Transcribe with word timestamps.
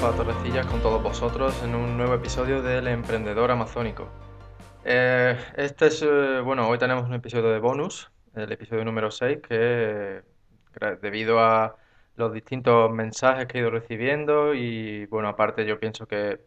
Rafa 0.00 0.16
Torrecillas 0.16 0.64
con 0.64 0.80
todos 0.80 1.02
vosotros 1.02 1.62
en 1.62 1.74
un 1.74 1.98
nuevo 1.98 2.14
episodio 2.14 2.62
del 2.62 2.88
Emprendedor 2.88 3.50
Amazónico. 3.50 4.08
Eh, 4.82 5.36
este 5.58 5.88
es, 5.88 6.00
eh, 6.00 6.40
bueno, 6.42 6.66
hoy 6.68 6.78
tenemos 6.78 7.04
un 7.04 7.12
episodio 7.12 7.50
de 7.50 7.58
bonus, 7.58 8.10
el 8.34 8.50
episodio 8.50 8.82
número 8.82 9.10
6, 9.10 9.40
que 9.46 10.22
debido 11.02 11.38
a 11.40 11.76
los 12.16 12.32
distintos 12.32 12.90
mensajes 12.90 13.44
que 13.46 13.58
he 13.58 13.60
ido 13.60 13.70
recibiendo 13.70 14.54
y, 14.54 15.04
bueno, 15.06 15.28
aparte 15.28 15.66
yo 15.66 15.78
pienso 15.78 16.06
que, 16.06 16.40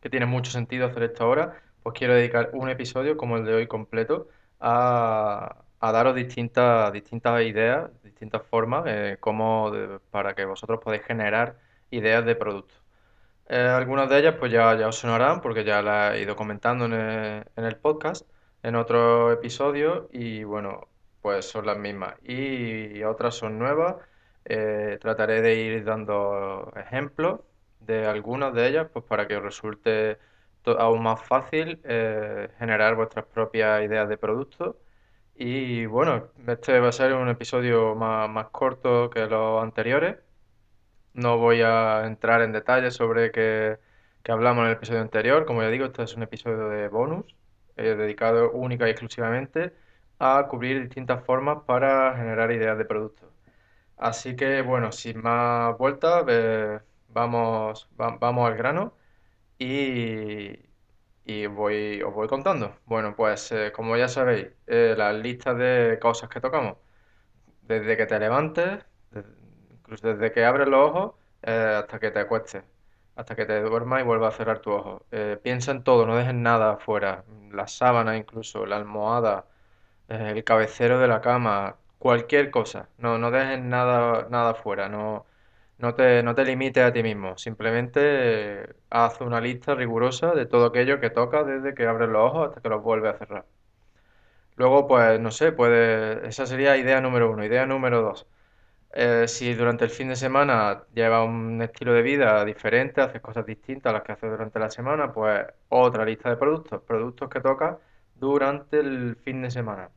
que 0.00 0.08
tiene 0.08 0.26
mucho 0.26 0.52
sentido 0.52 0.86
hacer 0.86 1.02
esto 1.02 1.24
ahora, 1.24 1.60
pues 1.82 1.98
quiero 1.98 2.14
dedicar 2.14 2.50
un 2.52 2.68
episodio 2.68 3.16
como 3.16 3.38
el 3.38 3.44
de 3.44 3.54
hoy 3.54 3.66
completo 3.66 4.28
a, 4.60 5.64
daros 5.80 6.14
distintas, 6.14 6.92
distintas 6.92 7.42
ideas, 7.42 7.90
distintas 8.04 8.42
formas 8.46 8.84
eh, 8.86 9.16
como 9.18 9.72
para 10.12 10.34
que 10.36 10.44
vosotros 10.44 10.78
podáis 10.80 11.02
generar 11.02 11.56
ideas 11.90 12.24
de 12.24 12.36
productos. 12.36 12.83
Eh, 13.48 13.56
algunas 13.58 14.08
de 14.08 14.18
ellas 14.18 14.36
pues 14.38 14.50
ya, 14.52 14.74
ya 14.76 14.88
os 14.88 14.96
sonarán 14.96 15.40
porque 15.40 15.64
ya 15.64 15.82
las 15.82 16.14
he 16.14 16.22
ido 16.22 16.36
comentando 16.36 16.86
en 16.86 16.92
el, 16.94 17.44
en 17.56 17.64
el 17.64 17.76
podcast, 17.76 18.26
en 18.62 18.74
otro 18.76 19.32
episodio 19.32 20.08
y 20.12 20.44
bueno, 20.44 20.88
pues 21.22 21.46
son 21.46 21.66
las 21.66 21.78
mismas. 21.78 22.14
Y 22.22 23.02
otras 23.02 23.34
son 23.34 23.58
nuevas. 23.58 23.96
Eh, 24.44 24.98
trataré 25.00 25.40
de 25.42 25.54
ir 25.56 25.84
dando 25.84 26.72
ejemplos 26.76 27.40
de 27.80 28.06
algunas 28.06 28.54
de 28.54 28.68
ellas 28.68 28.88
pues 28.92 29.04
para 29.04 29.26
que 29.26 29.36
os 29.36 29.42
resulte 29.42 30.18
aún 30.78 31.02
más 31.02 31.22
fácil 31.22 31.80
generar 32.58 32.94
vuestras 32.96 33.26
propias 33.26 33.82
ideas 33.84 34.08
de 34.08 34.16
productos 34.16 34.76
y 35.36 35.86
bueno, 35.86 36.30
este 36.46 36.78
va 36.80 36.88
a 36.88 36.92
ser 36.92 37.12
un 37.14 37.28
episodio 37.28 37.94
más, 37.94 38.48
corto 38.50 39.10
que 39.10 39.26
los 39.26 39.62
anteriores. 39.62 40.16
No 41.14 41.38
voy 41.38 41.62
a 41.62 42.06
entrar 42.06 42.42
en 42.42 42.52
detalles 42.52 42.94
sobre 42.94 43.30
qué, 43.32 43.78
hablamos 44.28 44.62
en 44.62 44.66
el 44.70 44.76
episodio 44.76 45.00
anterior. 45.00 45.46
Como 45.46 45.62
ya 45.62 45.68
digo, 45.70 45.86
este 45.86 46.02
es 46.02 46.14
un 46.16 46.22
episodio 46.24 46.68
de 46.68 46.88
bonus, 46.88 47.36
eh, 47.76 47.94
dedicado 47.94 48.50
única 48.52 48.86
y 48.88 48.90
exclusivamente 48.90 49.74
a 50.18 50.46
cubrir 50.48 50.80
distintas 50.82 51.24
formas 51.24 51.58
para 51.66 52.16
generar 52.16 52.50
ideas 52.52 52.78
de 52.78 52.84
productos. 52.84 53.30
Así 53.96 54.36
que 54.36 54.62
bueno, 54.62 54.92
sin 54.92 55.22
más 55.22 55.78
vueltas, 55.78 56.24
vamos, 57.08 57.88
vamos 57.96 58.48
al 58.50 58.56
grano 58.56 58.94
y, 59.58 60.58
y 61.24 61.46
voy, 61.46 62.02
os 62.02 62.14
voy 62.14 62.28
contando. 62.28 62.76
Bueno, 62.86 63.14
pues 63.16 63.52
eh, 63.52 63.72
como 63.72 63.96
ya 63.96 64.08
sabéis, 64.08 64.48
eh, 64.66 64.94
las 64.96 65.14
listas 65.16 65.56
de 65.58 65.98
cosas 66.00 66.28
que 66.30 66.40
tocamos, 66.40 66.78
desde 67.62 67.96
que 67.96 68.06
te 68.06 68.18
levantes, 68.18 68.84
incluso 69.84 70.08
desde 70.14 70.32
que 70.32 70.44
abres 70.44 70.68
los 70.68 70.90
ojos 70.90 71.12
eh, 71.42 71.76
hasta 71.80 71.98
que 72.00 72.10
te 72.10 72.20
acuestes, 72.20 72.64
hasta 73.16 73.36
que 73.36 73.46
te 73.46 73.60
duermas 73.62 74.00
y 74.00 74.04
vuelvas 74.04 74.34
a 74.34 74.36
cerrar 74.38 74.60
tu 74.60 74.72
ojo. 74.72 75.06
piensa 75.42 75.72
en 75.72 75.84
todo, 75.84 76.06
no 76.06 76.16
dejes 76.16 76.34
nada 76.34 76.74
afuera, 76.74 77.24
la 77.52 77.66
sábana 77.68 78.16
incluso, 78.16 78.66
la 78.66 78.76
almohada, 78.76 79.46
el 80.08 80.44
cabecero 80.44 80.98
de 81.00 81.08
la 81.08 81.20
cama, 81.20 81.76
cualquier 81.98 82.50
cosa. 82.50 82.88
No, 82.98 83.18
no 83.18 83.30
dejes 83.30 83.60
nada, 83.62 84.28
nada 84.30 84.50
afuera, 84.52 84.88
no 84.88 85.26
no 85.78 85.94
te, 85.94 86.22
no 86.22 86.34
te 86.34 86.44
limites 86.44 86.84
a 86.84 86.92
ti 86.92 87.02
mismo, 87.02 87.36
simplemente 87.38 88.00
eh, 88.62 88.74
haz 88.90 89.20
una 89.20 89.40
lista 89.40 89.74
rigurosa 89.74 90.32
de 90.32 90.46
todo 90.46 90.66
aquello 90.66 91.00
que 91.00 91.10
tocas 91.10 91.46
desde 91.46 91.74
que 91.74 91.86
abres 91.86 92.08
los 92.08 92.22
ojos 92.22 92.48
hasta 92.48 92.60
que 92.60 92.68
los 92.68 92.82
vuelves 92.82 93.14
a 93.14 93.18
cerrar. 93.18 93.46
Luego, 94.56 94.86
pues, 94.86 95.20
no 95.20 95.30
sé, 95.30 95.52
puede, 95.52 96.26
esa 96.28 96.46
sería 96.46 96.76
idea 96.76 97.00
número 97.00 97.30
uno. 97.30 97.44
Idea 97.44 97.66
número 97.66 98.02
dos. 98.02 98.26
Eh, 98.96 99.26
si 99.28 99.54
durante 99.54 99.84
el 99.84 99.90
fin 99.90 100.08
de 100.08 100.16
semana 100.16 100.84
llevas 100.94 101.26
un 101.28 101.60
estilo 101.62 101.92
de 101.92 102.02
vida 102.02 102.44
diferente, 102.44 103.00
haces 103.00 103.20
cosas 103.20 103.44
distintas 103.44 103.90
a 103.90 103.94
las 103.94 104.02
que 104.04 104.12
haces 104.12 104.30
durante 104.30 104.58
la 104.60 104.70
semana, 104.70 105.12
pues 105.12 105.44
otra 105.68 106.04
lista 106.04 106.30
de 106.30 106.36
productos, 106.36 106.80
productos 106.82 107.28
que 107.28 107.40
tocas 107.40 107.76
durante 108.14 108.78
el 108.80 109.16
fin 109.16 109.42
de 109.42 109.50
semana. 109.50 109.90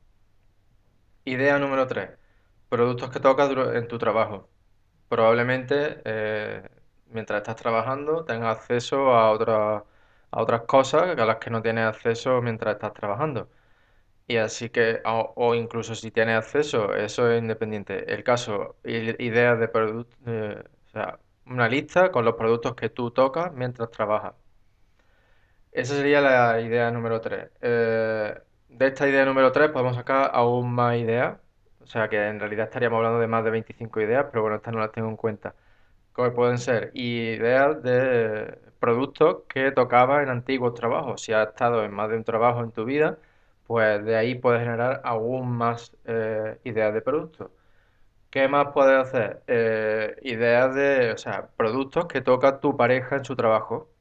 Idea 1.26 1.60
número 1.60 1.86
tres. 1.88 2.12
Productos 2.70 3.10
que 3.12 3.20
tocas 3.20 3.52
en 3.76 3.88
tu 3.88 3.98
trabajo 3.98 4.50
probablemente 5.10 6.02
eh, 6.06 6.64
mientras 7.08 7.40
estás 7.40 7.56
trabajando 7.58 8.26
tengas 8.26 8.58
acceso 8.58 9.14
a 9.14 9.32
otras, 9.32 9.84
a 10.32 10.42
otras 10.42 10.62
cosas 10.64 11.18
a 11.20 11.26
las 11.26 11.38
que 11.38 11.50
no 11.52 11.62
tienes 11.62 11.86
acceso 11.86 12.42
mientras 12.42 12.76
estás 12.76 12.94
trabajando. 12.94 13.50
Y 14.28 14.38
así 14.38 14.70
que, 14.70 15.02
o, 15.06 15.56
incluso 15.56 15.96
si 15.96 16.12
tienes 16.12 16.38
acceso, 16.38 16.94
eso 16.94 17.32
es 17.32 17.42
independiente. 17.42 18.14
El 18.14 18.24
caso, 18.24 18.76
ideas 18.84 19.60
de 19.60 19.68
productos, 19.70 20.18
o 20.88 20.90
sea, 20.92 21.20
una 21.46 21.68
lista 21.70 22.12
con 22.12 22.26
los 22.26 22.36
productos 22.36 22.76
que 22.76 22.90
tú 22.90 23.12
tocas 23.12 23.54
mientras 23.54 23.90
trabajas. 23.92 24.36
Esa 25.72 25.96
sería 25.96 26.22
la 26.22 26.60
idea 26.62 26.92
número 26.92 27.22
3. 27.22 27.50
Eh, 27.62 28.36
de 28.70 28.88
esta 28.88 29.08
idea 29.08 29.26
número 29.26 29.52
3 29.52 29.70
podemos 29.72 29.96
sacar 29.96 30.32
aún 30.34 30.74
más 30.74 30.98
ideas 30.98 31.38
o 31.88 31.90
sea 31.90 32.10
que 32.10 32.28
en 32.28 32.40
realidad 32.40 32.66
estaríamos 32.66 32.98
hablando 32.98 33.20
de 33.20 33.28
más 33.28 33.46
de 33.46 33.52
25 33.52 34.02
ideas, 34.02 34.26
pero 34.30 34.42
bueno, 34.42 34.58
estas 34.58 34.74
no 34.74 34.82
las 34.82 34.92
tengo 34.92 35.08
en 35.10 35.16
cuenta. 35.16 35.56
¿Cómo 36.12 36.34
pueden 36.34 36.58
ser 36.58 36.92
ideas 36.96 37.82
de 37.84 38.60
productos 38.80 39.44
que 39.50 39.72
tocaba 39.72 40.22
en 40.24 40.30
antiguos 40.30 40.74
trabajos. 40.74 41.22
Si 41.22 41.34
has 41.34 41.50
estado 41.50 41.84
en 41.86 41.94
más 41.94 42.10
de 42.10 42.18
un 42.18 42.24
trabajo 42.26 42.62
en 42.62 42.72
tu 42.72 42.86
vida, 42.86 43.18
pues 43.68 44.04
de 44.06 44.16
ahí 44.18 44.36
puedes 44.36 44.62
generar 44.62 45.02
aún 45.06 45.52
más 45.58 45.96
eh, 46.06 46.60
ideas 46.64 46.94
de 46.94 47.02
productos. 47.02 47.52
¿Qué 48.32 48.48
más 48.50 48.68
puedes 48.74 49.00
hacer? 49.00 49.44
Eh, 49.48 50.18
ideas 50.24 50.76
de, 50.76 51.12
o 51.14 51.18
sea, 51.18 51.50
productos 51.58 52.08
que 52.08 52.22
toca 52.22 52.60
tu 52.62 52.78
pareja 52.78 53.18
en 53.18 53.26
su 53.26 53.36
trabajo. 53.36 53.92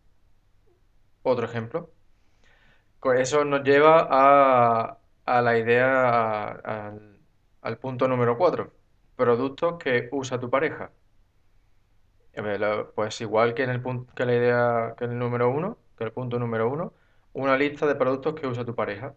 Otro 1.23 1.45
ejemplo. 1.45 1.91
Eso 3.17 3.45
nos 3.45 3.63
lleva 3.63 4.07
a, 4.11 4.99
a 5.25 5.41
la 5.43 5.59
idea, 5.59 6.51
al 7.63 7.79
punto 7.79 8.09
número 8.09 8.37
4. 8.39 8.73
Productos 9.17 9.79
que 9.79 10.09
usa 10.13 10.41
tu 10.41 10.51
pareja. 10.51 10.93
Pues 12.95 13.21
igual 13.21 13.55
que 13.55 13.63
en 13.65 13.71
el 13.71 13.83
punto, 13.83 14.13
que 14.15 14.25
la 14.27 14.35
idea, 14.35 14.95
que 14.99 15.05
el 15.07 15.19
número 15.19 15.51
1, 15.51 15.79
que 15.97 16.05
el 16.05 16.13
punto 16.13 16.39
número 16.39 16.69
1, 16.71 16.93
una 17.33 17.57
lista 17.57 17.87
de 17.87 17.95
productos 17.95 18.35
que 18.35 18.47
usa 18.47 18.65
tu 18.65 18.75
pareja. 18.75 19.15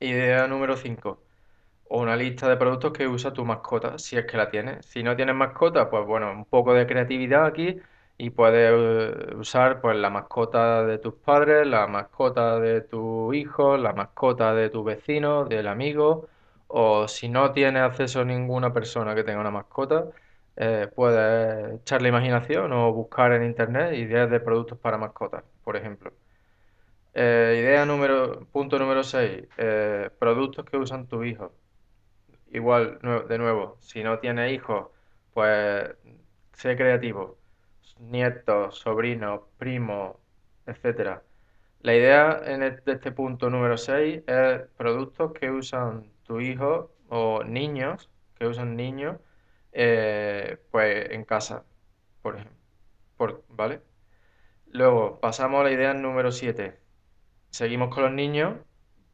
Idea 0.00 0.46
número 0.46 0.76
5. 0.76 1.22
O 1.84 2.00
una 2.02 2.16
lista 2.16 2.48
de 2.48 2.56
productos 2.56 2.92
que 2.92 3.06
usa 3.08 3.32
tu 3.32 3.44
mascota, 3.44 3.98
si 3.98 4.16
es 4.16 4.26
que 4.26 4.36
la 4.36 4.50
tienes. 4.50 4.86
Si 4.86 5.02
no 5.02 5.16
tienes 5.16 5.34
mascota, 5.36 5.90
pues 5.90 6.06
bueno, 6.06 6.32
un 6.32 6.44
poco 6.46 6.74
de 6.74 6.86
creatividad 6.86 7.46
aquí 7.46 7.78
y 8.18 8.30
puedes 8.30 8.72
eh, 8.72 9.36
usar 9.36 9.80
pues 9.80 9.96
la 9.96 10.10
mascota 10.10 10.84
de 10.84 10.98
tus 10.98 11.14
padres, 11.14 11.66
la 11.66 11.86
mascota 11.86 12.58
de 12.60 12.82
tu 12.82 13.32
hijo, 13.34 13.76
la 13.76 13.92
mascota 13.94 14.54
de 14.54 14.70
tu 14.70 14.84
vecino, 14.84 15.44
del 15.46 15.68
amigo 15.68 16.28
o 16.68 17.08
si 17.08 17.28
no 17.28 17.52
tienes 17.52 17.82
acceso 17.82 18.20
a 18.20 18.24
ninguna 18.24 18.72
persona 18.72 19.14
que 19.14 19.24
tenga 19.24 19.40
una 19.40 19.50
mascota, 19.52 20.06
eh, 20.56 20.88
puedes 20.94 21.80
echar 21.82 22.02
la 22.02 22.08
imaginación 22.08 22.72
o 22.72 22.92
buscar 22.92 23.32
en 23.32 23.44
internet 23.44 23.94
ideas 23.94 24.30
de 24.30 24.40
productos 24.40 24.78
para 24.78 24.98
mascotas, 24.98 25.44
por 25.64 25.76
ejemplo. 25.76 26.12
Eh, 27.18 27.60
idea 27.62 27.86
número, 27.86 28.46
punto 28.52 28.78
número 28.78 29.02
6, 29.02 29.48
eh, 29.56 30.10
productos 30.18 30.66
que 30.66 30.76
usan 30.76 31.06
tus 31.08 31.24
hijos. 31.26 31.50
Igual, 32.52 32.98
de 33.28 33.38
nuevo, 33.38 33.78
si 33.80 34.02
no 34.02 34.18
tienes 34.18 34.52
hijos, 34.52 34.88
pues 35.32 35.96
sé 36.52 36.76
creativo. 36.76 37.38
Nietos, 38.00 38.78
sobrinos, 38.78 39.42
primos, 39.58 40.16
etcétera. 40.66 41.22
La 41.80 41.94
idea 41.94 42.40
en 42.44 42.60
de 42.60 42.92
este 42.92 43.12
punto 43.12 43.48
número 43.50 43.78
6 43.78 44.22
es 44.26 44.60
productos 44.76 45.32
que 45.32 45.50
usan 45.50 46.10
tu 46.24 46.40
hijo 46.40 46.92
o 47.08 47.44
niños 47.44 48.10
que 48.38 48.46
usan 48.46 48.76
niños 48.76 49.16
eh, 49.72 50.58
pues 50.70 51.10
en 51.10 51.24
casa, 51.24 51.64
por 52.22 52.36
ejemplo. 52.36 53.44
¿Vale? 53.48 53.80
Luego 54.66 55.20
pasamos 55.20 55.60
a 55.60 55.64
la 55.64 55.72
idea 55.72 55.94
número 55.94 56.32
7. 56.32 56.85
Seguimos 57.56 57.88
con 57.88 58.02
los 58.04 58.12
niños, 58.12 58.54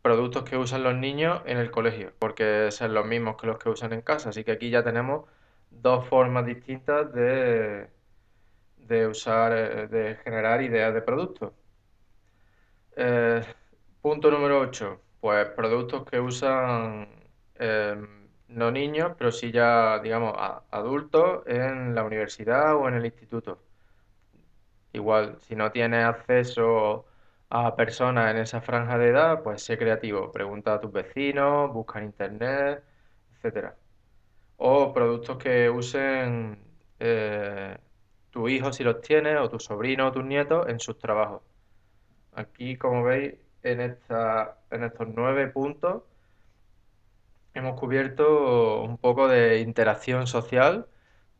productos 0.02 0.42
que 0.42 0.56
usan 0.56 0.82
los 0.82 0.96
niños 0.96 1.42
en 1.46 1.58
el 1.58 1.70
colegio, 1.70 2.12
porque 2.18 2.72
son 2.72 2.92
los 2.92 3.06
mismos 3.06 3.36
que 3.36 3.46
los 3.46 3.56
que 3.56 3.68
usan 3.68 3.92
en 3.92 4.02
casa. 4.02 4.30
Así 4.30 4.42
que 4.42 4.50
aquí 4.50 4.68
ya 4.68 4.82
tenemos 4.82 5.28
dos 5.70 6.04
formas 6.08 6.44
distintas 6.44 7.12
de, 7.12 7.88
de 8.78 9.06
usar, 9.06 9.52
eh, 9.52 9.86
de 9.86 10.16
generar 10.24 10.60
ideas 10.60 10.92
de 10.92 11.02
productos. 11.02 11.52
Eh, 12.96 13.42
punto 14.00 14.30
número 14.30 14.58
8. 14.60 15.00
Pues 15.20 15.46
productos 15.50 16.04
que 16.04 16.18
usan 16.18 17.08
em, 17.54 18.28
no 18.48 18.72
niños, 18.72 19.12
pero 19.16 19.30
sí 19.30 19.52
ya, 19.52 20.00
digamos, 20.00 20.34
adultos 20.70 21.46
en 21.46 21.94
la 21.94 22.02
universidad 22.04 22.74
o 22.76 22.88
en 22.88 22.94
el 22.94 23.04
instituto. 23.06 23.60
Igual, 24.92 25.38
si 25.40 25.54
no 25.54 25.70
tienes 25.70 26.04
acceso 26.04 27.06
a 27.54 27.76
personas 27.76 28.30
en 28.30 28.38
esa 28.38 28.62
franja 28.62 28.96
de 28.98 29.08
edad, 29.10 29.42
pues 29.42 29.62
sé 29.62 29.76
creativo. 29.78 30.32
Pregunta 30.32 30.74
a 30.74 30.80
tus 30.80 30.90
vecinos, 30.92 31.70
busca 31.72 31.98
en 31.98 32.06
internet, 32.06 32.82
etcétera. 33.34 33.76
O 34.56 34.92
productos 34.94 35.36
que 35.38 35.68
usen 35.70 36.58
eh, 37.00 37.76
tus 38.30 38.50
hijos 38.50 38.76
si 38.76 38.84
los 38.84 39.02
tienes, 39.02 39.38
o 39.38 39.50
tus 39.50 39.64
sobrinos 39.64 40.10
o 40.10 40.12
tus 40.12 40.24
nietos 40.24 40.66
en 40.68 40.80
sus 40.80 40.98
trabajos. 40.98 41.42
Aquí, 42.34 42.76
como 42.78 43.04
veis, 43.04 43.34
en, 43.62 43.80
esta, 43.82 44.58
en 44.70 44.84
estos 44.84 45.08
nueve 45.14 45.48
puntos 45.48 46.04
hemos 47.54 47.78
cubierto 47.78 48.82
un 48.82 48.98
poco 48.98 49.28
de 49.28 49.60
interacción 49.60 50.26
social, 50.26 50.86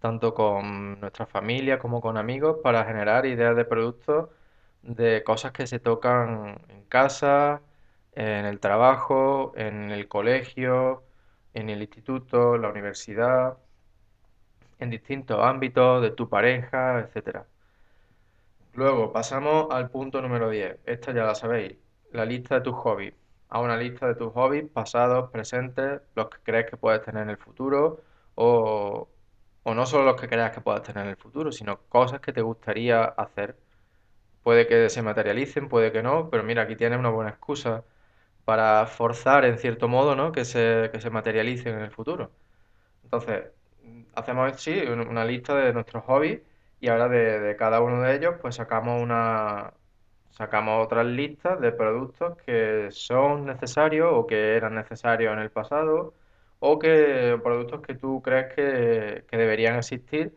tanto 0.01 0.35
con 0.35 1.01
nuestra 1.01 1.27
familia 1.27 1.79
como 1.79 2.01
con 2.03 2.19
amigos, 2.19 2.59
para 2.63 2.85
generar 2.85 3.27
ideas 3.27 3.57
de 3.57 3.65
productos 3.65 4.29
de 4.83 5.23
cosas 5.25 5.53
que 5.53 5.67
se 5.67 5.79
tocan 5.81 6.63
en 6.69 6.85
casa, 6.87 7.63
en 8.13 8.45
el 8.47 8.61
trabajo, 8.61 9.53
en 9.57 9.91
el 9.91 10.09
colegio, 10.09 11.05
en 11.55 11.71
el 11.71 11.83
instituto, 11.83 12.59
la 12.59 12.69
universidad, 12.71 13.59
en 14.79 14.91
distintos 14.91 15.39
ámbitos 15.43 16.03
de 16.03 16.11
tu 16.11 16.29
pareja, 16.29 17.01
etcétera. 17.01 17.47
Luego 18.75 19.13
pasamos 19.13 19.69
al 19.71 19.91
punto 19.91 20.21
número 20.23 20.49
10. 20.51 20.79
Esta 20.87 21.13
ya 21.13 21.25
la 21.25 21.35
sabéis, 21.35 21.79
la 22.11 22.25
lista 22.25 22.57
de 22.57 22.61
tus 22.63 22.75
hobbies. 22.75 23.15
A 23.49 23.61
una 23.61 23.77
lista 23.77 24.07
de 24.09 24.15
tus 24.15 24.33
hobbies 24.33 24.69
pasados, 24.71 25.31
presentes, 25.31 26.01
los 26.15 26.29
que 26.31 26.39
crees 26.43 26.71
que 26.71 26.77
puedes 26.79 27.03
tener 27.03 27.23
en 27.25 27.31
el 27.31 27.37
futuro 27.39 28.03
o, 28.35 29.09
o 29.63 29.75
no 29.75 29.87
solo 29.87 30.05
los 30.05 30.21
que 30.21 30.29
creas 30.29 30.53
que 30.53 30.61
puedas 30.63 30.83
tener 30.83 31.05
en 31.05 31.11
el 31.11 31.17
futuro, 31.17 31.53
sino 31.53 31.81
cosas 31.89 32.21
que 32.21 32.33
te 32.33 32.41
gustaría 32.43 33.05
hacer. 33.05 33.57
Puede 34.43 34.67
que 34.67 34.91
se 34.91 35.03
materialicen, 35.03 35.69
puede 35.69 35.93
que 35.93 36.03
no, 36.03 36.31
pero 36.31 36.43
mira, 36.45 36.63
aquí 36.63 36.77
tienes 36.77 36.99
una 36.99 37.11
buena 37.11 37.31
excusa 37.31 37.85
para 38.45 38.87
forzar 38.87 39.45
en 39.47 39.59
cierto 39.59 39.89
modo, 39.89 40.17
¿no? 40.17 40.33
que 40.33 40.45
se, 40.45 40.91
que 40.93 41.01
se 41.01 41.11
materialicen 41.11 41.75
en 41.77 41.83
el 41.83 41.91
futuro. 41.93 42.33
Entonces, 43.05 43.45
hacemos 44.15 44.61
sí 44.61 44.73
una 44.83 45.25
lista 45.25 45.55
de 45.57 45.73
nuestros 45.73 46.05
hobbies 46.05 46.41
y 46.81 46.89
ahora 46.89 47.09
de, 47.09 47.41
de 47.41 47.57
cada 47.57 47.81
uno 47.81 48.03
de 48.03 48.17
ellos 48.17 48.35
pues 48.41 48.57
sacamos 48.57 49.01
una 49.03 49.75
sacamos 50.31 50.85
otras 50.85 51.07
listas 51.07 51.61
de 51.61 51.73
productos 51.73 52.37
que 52.47 52.89
son 52.91 53.47
necesarios 53.47 54.09
o 54.13 54.27
que 54.27 54.57
eran 54.57 54.75
necesarios 54.75 55.33
en 55.33 55.41
el 55.41 55.51
pasado 55.51 56.15
o 56.61 56.79
que 56.79 57.39
productos 57.43 57.83
que 57.83 57.95
tú 57.95 58.23
crees 58.23 58.55
que, 58.55 59.25
que 59.29 59.37
deberían 59.37 59.77
existir 59.77 60.37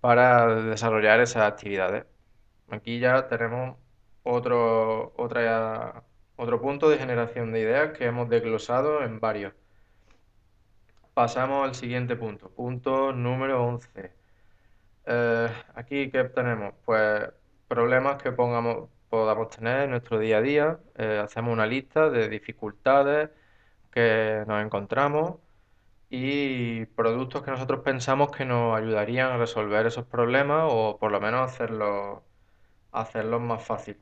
para 0.00 0.54
desarrollar 0.64 1.20
esas 1.20 1.44
actividades. 1.44 2.06
Aquí 2.70 2.98
ya 2.98 3.28
tenemos 3.28 3.76
otro, 4.22 5.14
otro 5.16 6.60
punto 6.60 6.88
de 6.88 6.98
generación 6.98 7.52
de 7.52 7.60
ideas 7.60 7.96
que 7.96 8.06
hemos 8.06 8.28
desglosado 8.28 9.02
en 9.02 9.20
varios. 9.20 9.54
Pasamos 11.14 11.66
al 11.66 11.74
siguiente 11.74 12.16
punto, 12.16 12.50
punto 12.50 13.12
número 13.12 13.64
11. 13.64 14.12
Eh, 15.06 15.48
aquí, 15.74 16.10
¿qué 16.10 16.24
tenemos? 16.24 16.74
Pues 16.84 17.30
problemas 17.68 18.22
que 18.22 18.32
pongamos, 18.32 18.90
podamos 19.08 19.48
tener 19.50 19.84
en 19.84 19.90
nuestro 19.90 20.18
día 20.18 20.38
a 20.38 20.42
día. 20.42 20.80
Eh, 20.96 21.20
hacemos 21.22 21.52
una 21.52 21.66
lista 21.66 22.10
de 22.10 22.28
dificultades 22.28 23.30
que 23.90 24.44
nos 24.46 24.64
encontramos 24.64 25.36
y 26.10 26.86
productos 26.86 27.42
que 27.42 27.50
nosotros 27.50 27.80
pensamos 27.84 28.30
que 28.30 28.44
nos 28.44 28.76
ayudarían 28.76 29.32
a 29.32 29.38
resolver 29.38 29.86
esos 29.86 30.06
problemas 30.06 30.68
o 30.70 30.98
por 30.98 31.10
lo 31.12 31.20
menos 31.20 31.50
hacerlos 31.50 32.20
hacerlos 33.02 33.40
más 33.40 33.62
fácil. 33.64 33.98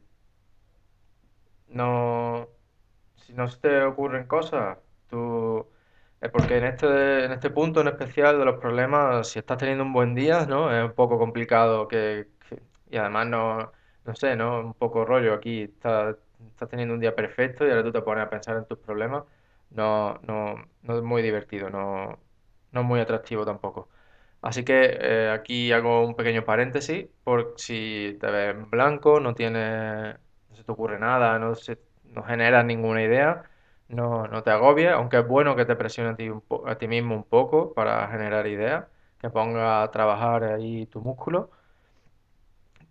No, 1.69 2.49
si 3.17 3.33
no 3.35 3.49
se 3.49 3.59
te 3.61 3.83
ocurren 3.85 4.27
cosas, 4.27 4.79
tú 5.09 5.69
eh, 6.21 6.29
porque 6.29 6.59
en 6.59 6.65
este, 6.65 7.25
en 7.25 7.33
este 7.33 7.51
punto 7.51 7.81
en 7.81 7.89
especial 7.89 8.39
de 8.39 8.45
los 8.45 8.59
problemas, 8.61 9.29
si 9.29 9.39
estás 9.41 9.59
teniendo 9.59 9.85
un 9.85 9.93
buen 9.93 10.15
día, 10.15 10.47
¿no? 10.47 10.73
Es 10.77 10.85
un 10.85 10.95
poco 10.95 11.19
complicado 11.19 11.89
que, 11.89 12.29
que- 12.49 12.63
y 12.91 12.97
además 12.99 13.27
no, 13.29 13.73
no 14.05 14.15
sé, 14.15 14.37
¿no? 14.37 14.61
Un 14.61 14.75
poco 14.75 15.05
rollo 15.05 15.35
aquí, 15.35 15.63
estás, 15.63 16.17
teniendo 16.71 16.95
un 16.95 17.01
día 17.01 17.15
perfecto 17.17 17.67
y 17.67 17.71
ahora 17.71 17.83
tú 17.85 17.93
te 17.93 18.03
pones 18.03 18.25
a 18.27 18.31
pensar 18.31 18.57
en 18.57 18.67
tus 18.67 18.79
problemas. 18.79 19.25
No, 19.71 20.15
no, 20.23 20.55
no 20.83 20.97
es 20.99 21.03
muy 21.03 21.23
divertido, 21.23 21.71
no, 21.71 22.19
no 22.73 22.81
es 22.81 22.87
muy 22.87 23.01
atractivo 23.01 23.45
tampoco. 23.45 23.89
Así 24.45 24.65
que 24.65 24.99
eh, 25.01 25.31
aquí 25.31 25.73
hago 25.73 26.05
un 26.07 26.15
pequeño 26.17 26.45
paréntesis 26.45 27.07
por 27.25 27.55
si 27.57 28.17
te 28.21 28.31
ves 28.31 28.55
en 28.55 28.71
blanco, 28.71 29.19
no 29.21 29.35
tienes, 29.35 30.17
no 30.51 30.57
se 30.57 30.65
te 30.65 30.73
ocurre 30.73 30.99
nada, 30.99 31.39
no 31.39 31.55
se, 31.55 31.79
no 32.05 32.23
generas 32.25 32.65
ninguna 32.67 33.03
idea, 33.03 33.45
no, 33.89 34.29
te 34.43 34.51
agobies, 34.51 34.91
aunque 34.93 35.19
es 35.21 35.27
bueno 35.29 35.57
que 35.57 35.65
te 35.65 35.77
presiones 35.77 36.15
a 36.67 36.77
ti, 36.79 36.89
mismo 36.89 37.15
un 37.17 37.25
poco 37.25 37.73
para 37.75 38.07
generar 38.09 38.47
ideas, 38.47 38.87
que 39.19 39.31
ponga 39.31 39.83
a 39.83 39.91
trabajar 39.91 40.45
ahí 40.45 40.87
tu 40.87 41.01
músculo. 41.01 41.51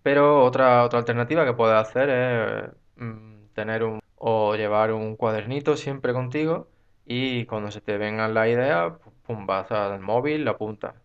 Pero 0.01 0.44
otra, 0.44 0.83
alternativa 0.83 1.45
que 1.45 1.53
puedes 1.53 1.75
hacer 1.77 2.09
es 2.09 2.71
mm, 2.97 3.47
tener 3.53 3.83
un 3.83 3.99
o 4.15 4.56
llevar 4.56 4.91
un 4.94 5.15
cuadernito 5.17 5.75
siempre 5.77 6.13
contigo 6.13 6.69
y 7.06 7.45
cuando 7.45 7.71
se 7.71 7.81
te 7.81 7.97
vengan 7.97 8.33
las 8.33 8.47
ideas, 8.47 8.94
pu- 8.94 9.11
pum, 9.23 9.45
vas 9.45 9.69
al 9.71 9.99
móvil, 9.99 10.45
la 10.45 10.51
apuntas 10.51 10.95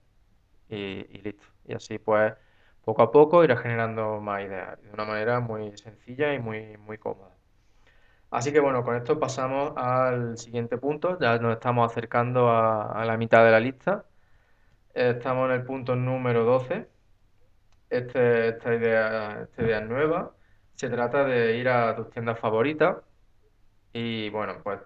y, 0.68 1.04
listo. 1.22 1.44
Y 1.66 1.74
así 1.74 1.98
pues 1.98 2.34
poco 2.84 3.02
a 3.02 3.10
poco 3.10 3.44
irás 3.44 3.60
generando 3.60 4.20
más 4.20 4.42
ideas 4.44 4.80
de 4.82 4.90
una 4.92 5.04
manera 5.04 5.40
muy 5.40 5.76
sencilla 5.76 6.34
y 6.34 6.38
muy, 6.38 6.76
muy 6.78 6.98
cómoda. 6.98 7.34
Así 8.30 8.52
que 8.52 8.60
bueno, 8.60 8.84
con 8.84 8.96
esto 8.96 9.18
pasamos 9.18 9.72
al 9.76 10.38
siguiente 10.38 10.78
punto. 10.78 11.18
Ya 11.20 11.38
nos 11.38 11.54
estamos 11.54 11.90
acercando 11.90 12.50
a, 12.50 13.04
la 13.04 13.16
mitad 13.16 13.44
de 13.44 13.50
la 13.50 13.60
lista. 13.60 14.04
Estamos 14.94 15.48
en 15.50 15.56
el 15.56 15.64
punto 15.64 15.96
número 15.96 16.44
12. 16.44 16.88
Este- 17.90 18.48
esta 18.48 18.74
idea, 18.74 19.42
esta 19.42 19.62
idea 19.62 19.78
es 19.80 19.88
nueva. 19.88 20.34
Se 20.74 20.88
trata 20.90 21.24
de 21.24 21.56
ir 21.56 21.68
a 21.68 21.96
tus 21.96 22.10
tiendas 22.10 22.38
favoritas 22.38 22.96
y 23.92 24.30
bueno, 24.30 24.62
pues 24.62 24.80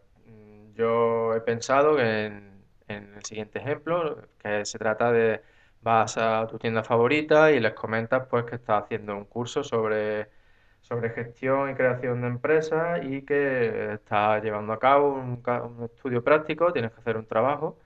yo 0.75 1.35
he 1.35 1.41
pensado 1.41 1.97
que 1.97 2.27
en 2.27 3.15
el 3.15 3.25
siguiente 3.25 3.59
ejemplo, 3.59 4.29
que 4.39 4.65
se 4.65 4.79
trata 4.79 5.13
de 5.13 5.43
vas 5.83 6.17
a 6.19 6.47
tu 6.49 6.59
tienda 6.59 6.83
favorita 6.85 7.53
y 7.53 7.61
les 7.61 7.75
comentas 7.75 8.27
pues 8.29 8.45
que 8.45 8.57
estás 8.57 8.85
haciendo 8.85 9.17
un 9.17 9.25
curso 9.27 9.65
sobre, 9.65 10.31
sobre 10.81 11.11
gestión 11.11 11.71
y 11.71 11.75
creación 11.75 12.21
de 12.23 12.29
empresas 12.29 13.01
y 13.05 13.23
que 13.25 13.95
estás 13.95 14.43
llevando 14.43 14.73
a 14.73 14.79
cabo 14.79 15.15
un, 15.15 15.43
un 15.47 15.85
estudio 15.85 16.25
práctico, 16.25 16.73
tienes 16.73 16.93
que 16.93 17.01
hacer 17.01 17.17
un 17.17 17.27
trabajo 17.27 17.79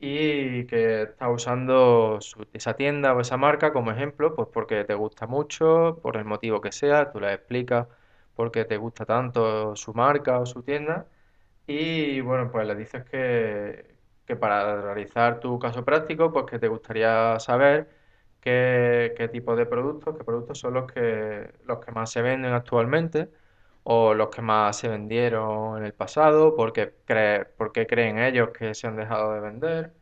y 0.00 0.66
que 0.66 1.02
estás 1.02 1.28
usando 1.32 2.18
esa 2.52 2.74
tienda 2.76 3.14
o 3.14 3.20
esa 3.20 3.36
marca 3.36 3.72
como 3.72 3.90
ejemplo, 3.90 4.34
pues 4.34 4.48
porque 4.52 4.84
te 4.84 4.94
gusta 4.94 5.26
mucho, 5.26 5.98
por 6.02 6.16
el 6.16 6.24
motivo 6.24 6.60
que 6.60 6.72
sea, 6.72 7.10
tú 7.12 7.20
les 7.20 7.34
explicas 7.34 7.88
por 8.34 8.50
qué 8.52 8.64
te 8.64 8.76
gusta 8.76 9.04
tanto 9.04 9.74
su 9.76 9.92
marca 9.94 10.38
o 10.38 10.46
su 10.46 10.62
tienda 10.62 11.08
y 11.66 12.20
bueno, 12.22 12.50
pues 12.52 12.66
le 12.68 12.74
dices 12.76 13.04
que, 13.06 13.97
que 14.28 14.36
para 14.36 14.82
realizar 14.82 15.40
tu 15.40 15.58
caso 15.58 15.84
práctico, 15.84 16.32
pues 16.32 16.46
que 16.46 16.60
te 16.60 16.68
gustaría 16.68 17.40
saber 17.40 17.90
qué, 18.40 19.14
qué 19.16 19.28
tipo 19.28 19.56
de 19.56 19.66
productos, 19.66 20.16
qué 20.18 20.24
productos 20.24 20.58
son 20.60 20.74
los 20.74 20.92
que, 20.92 21.50
los 21.66 21.80
que 21.84 21.92
más 21.92 22.10
se 22.12 22.22
venden 22.22 22.52
actualmente 22.52 23.30
o 23.84 24.14
los 24.14 24.28
que 24.30 24.42
más 24.42 24.76
se 24.78 24.88
vendieron 24.88 25.78
en 25.78 25.84
el 25.84 25.94
pasado, 25.94 26.54
porque 26.56 26.94
cree, 27.06 27.46
por 27.46 27.72
qué 27.72 27.86
creen 27.86 28.18
ellos 28.18 28.50
que 28.50 28.74
se 28.74 28.86
han 28.86 28.96
dejado 28.96 29.32
de 29.34 29.40
vender, 29.40 29.94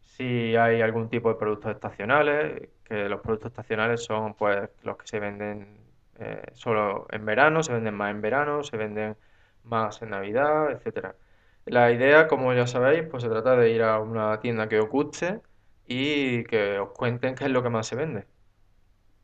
si 0.00 0.56
hay 0.56 0.80
algún 0.82 1.08
tipo 1.08 1.28
de 1.30 1.36
productos 1.36 1.72
estacionales, 1.72 2.68
que 2.84 3.08
los 3.08 3.20
productos 3.20 3.50
estacionales 3.52 4.04
son 4.04 4.34
pues 4.34 4.70
los 4.82 4.96
que 4.96 5.06
se 5.06 5.20
venden 5.20 5.78
eh, 6.18 6.42
solo 6.54 7.06
en 7.10 7.24
verano, 7.26 7.62
se 7.62 7.72
venden 7.72 7.94
más 7.94 8.10
en 8.12 8.20
verano, 8.22 8.62
se 8.62 8.76
venden 8.76 9.16
más 9.64 10.00
en 10.02 10.10
Navidad, 10.10 10.70
etcétera. 10.72 11.16
La 11.66 11.92
idea, 11.92 12.28
como 12.28 12.54
ya 12.54 12.66
sabéis, 12.66 13.04
pues 13.10 13.22
se 13.22 13.28
trata 13.28 13.56
de 13.56 13.70
ir 13.70 13.82
a 13.82 14.00
una 14.00 14.40
tienda 14.40 14.68
que 14.70 14.80
os 14.80 14.88
guste 14.88 15.42
y 15.86 16.44
que 16.44 16.78
os 16.78 16.90
cuenten 16.92 17.34
qué 17.34 17.44
es 17.44 17.50
lo 17.50 17.62
que 17.62 17.68
más 17.70 17.86
se 17.86 17.94
vende. 17.96 18.26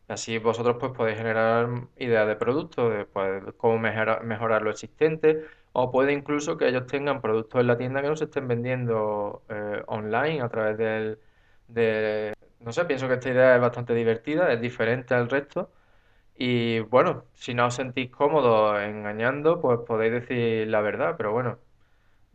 Así 0.08 0.38
vosotros 0.38 0.76
pues 0.78 0.92
podéis 0.92 1.16
generar 1.18 1.68
ideas 1.96 2.26
de 2.26 2.37
productos, 2.37 2.92
de 2.92 3.06
pues, 3.06 3.42
cómo 3.56 3.78
mejorar, 3.78 4.62
lo 4.62 4.70
existente, 4.70 5.44
o 5.72 5.90
puede 5.90 6.12
incluso 6.12 6.56
que 6.58 6.68
ellos 6.68 6.87
tengan 6.87 7.20
productos 7.22 7.61
en 7.61 7.66
la 7.68 7.78
tienda 7.78 8.02
que 8.02 8.08
no 8.08 8.16
se 8.16 8.25
estén 8.25 8.46
vendiendo 8.49 9.42
eh, 9.49 9.82
online 9.87 10.42
a 10.42 10.49
través 10.50 10.76
del, 10.76 11.18
de... 11.68 12.34
No 12.61 12.72
sé, 12.72 12.84
pienso 12.84 13.08
que 13.08 13.14
esta 13.14 13.30
idea 13.30 13.54
es 13.56 13.61
bastante 13.61 13.94
divertida, 13.94 14.52
es 14.52 14.61
diferente 14.61 15.14
al 15.14 15.28
resto, 15.30 15.70
y 16.37 16.80
bueno, 16.80 17.25
si 17.34 17.54
no 17.54 17.66
os 17.66 17.75
sentís 17.75 18.11
cómodos 18.11 18.80
engañando, 18.82 19.61
pues 19.61 19.80
podéis 19.87 20.12
decir 20.12 20.68
la 20.68 20.80
verdad, 20.82 21.14
pero 21.16 21.32
bueno, 21.32 21.58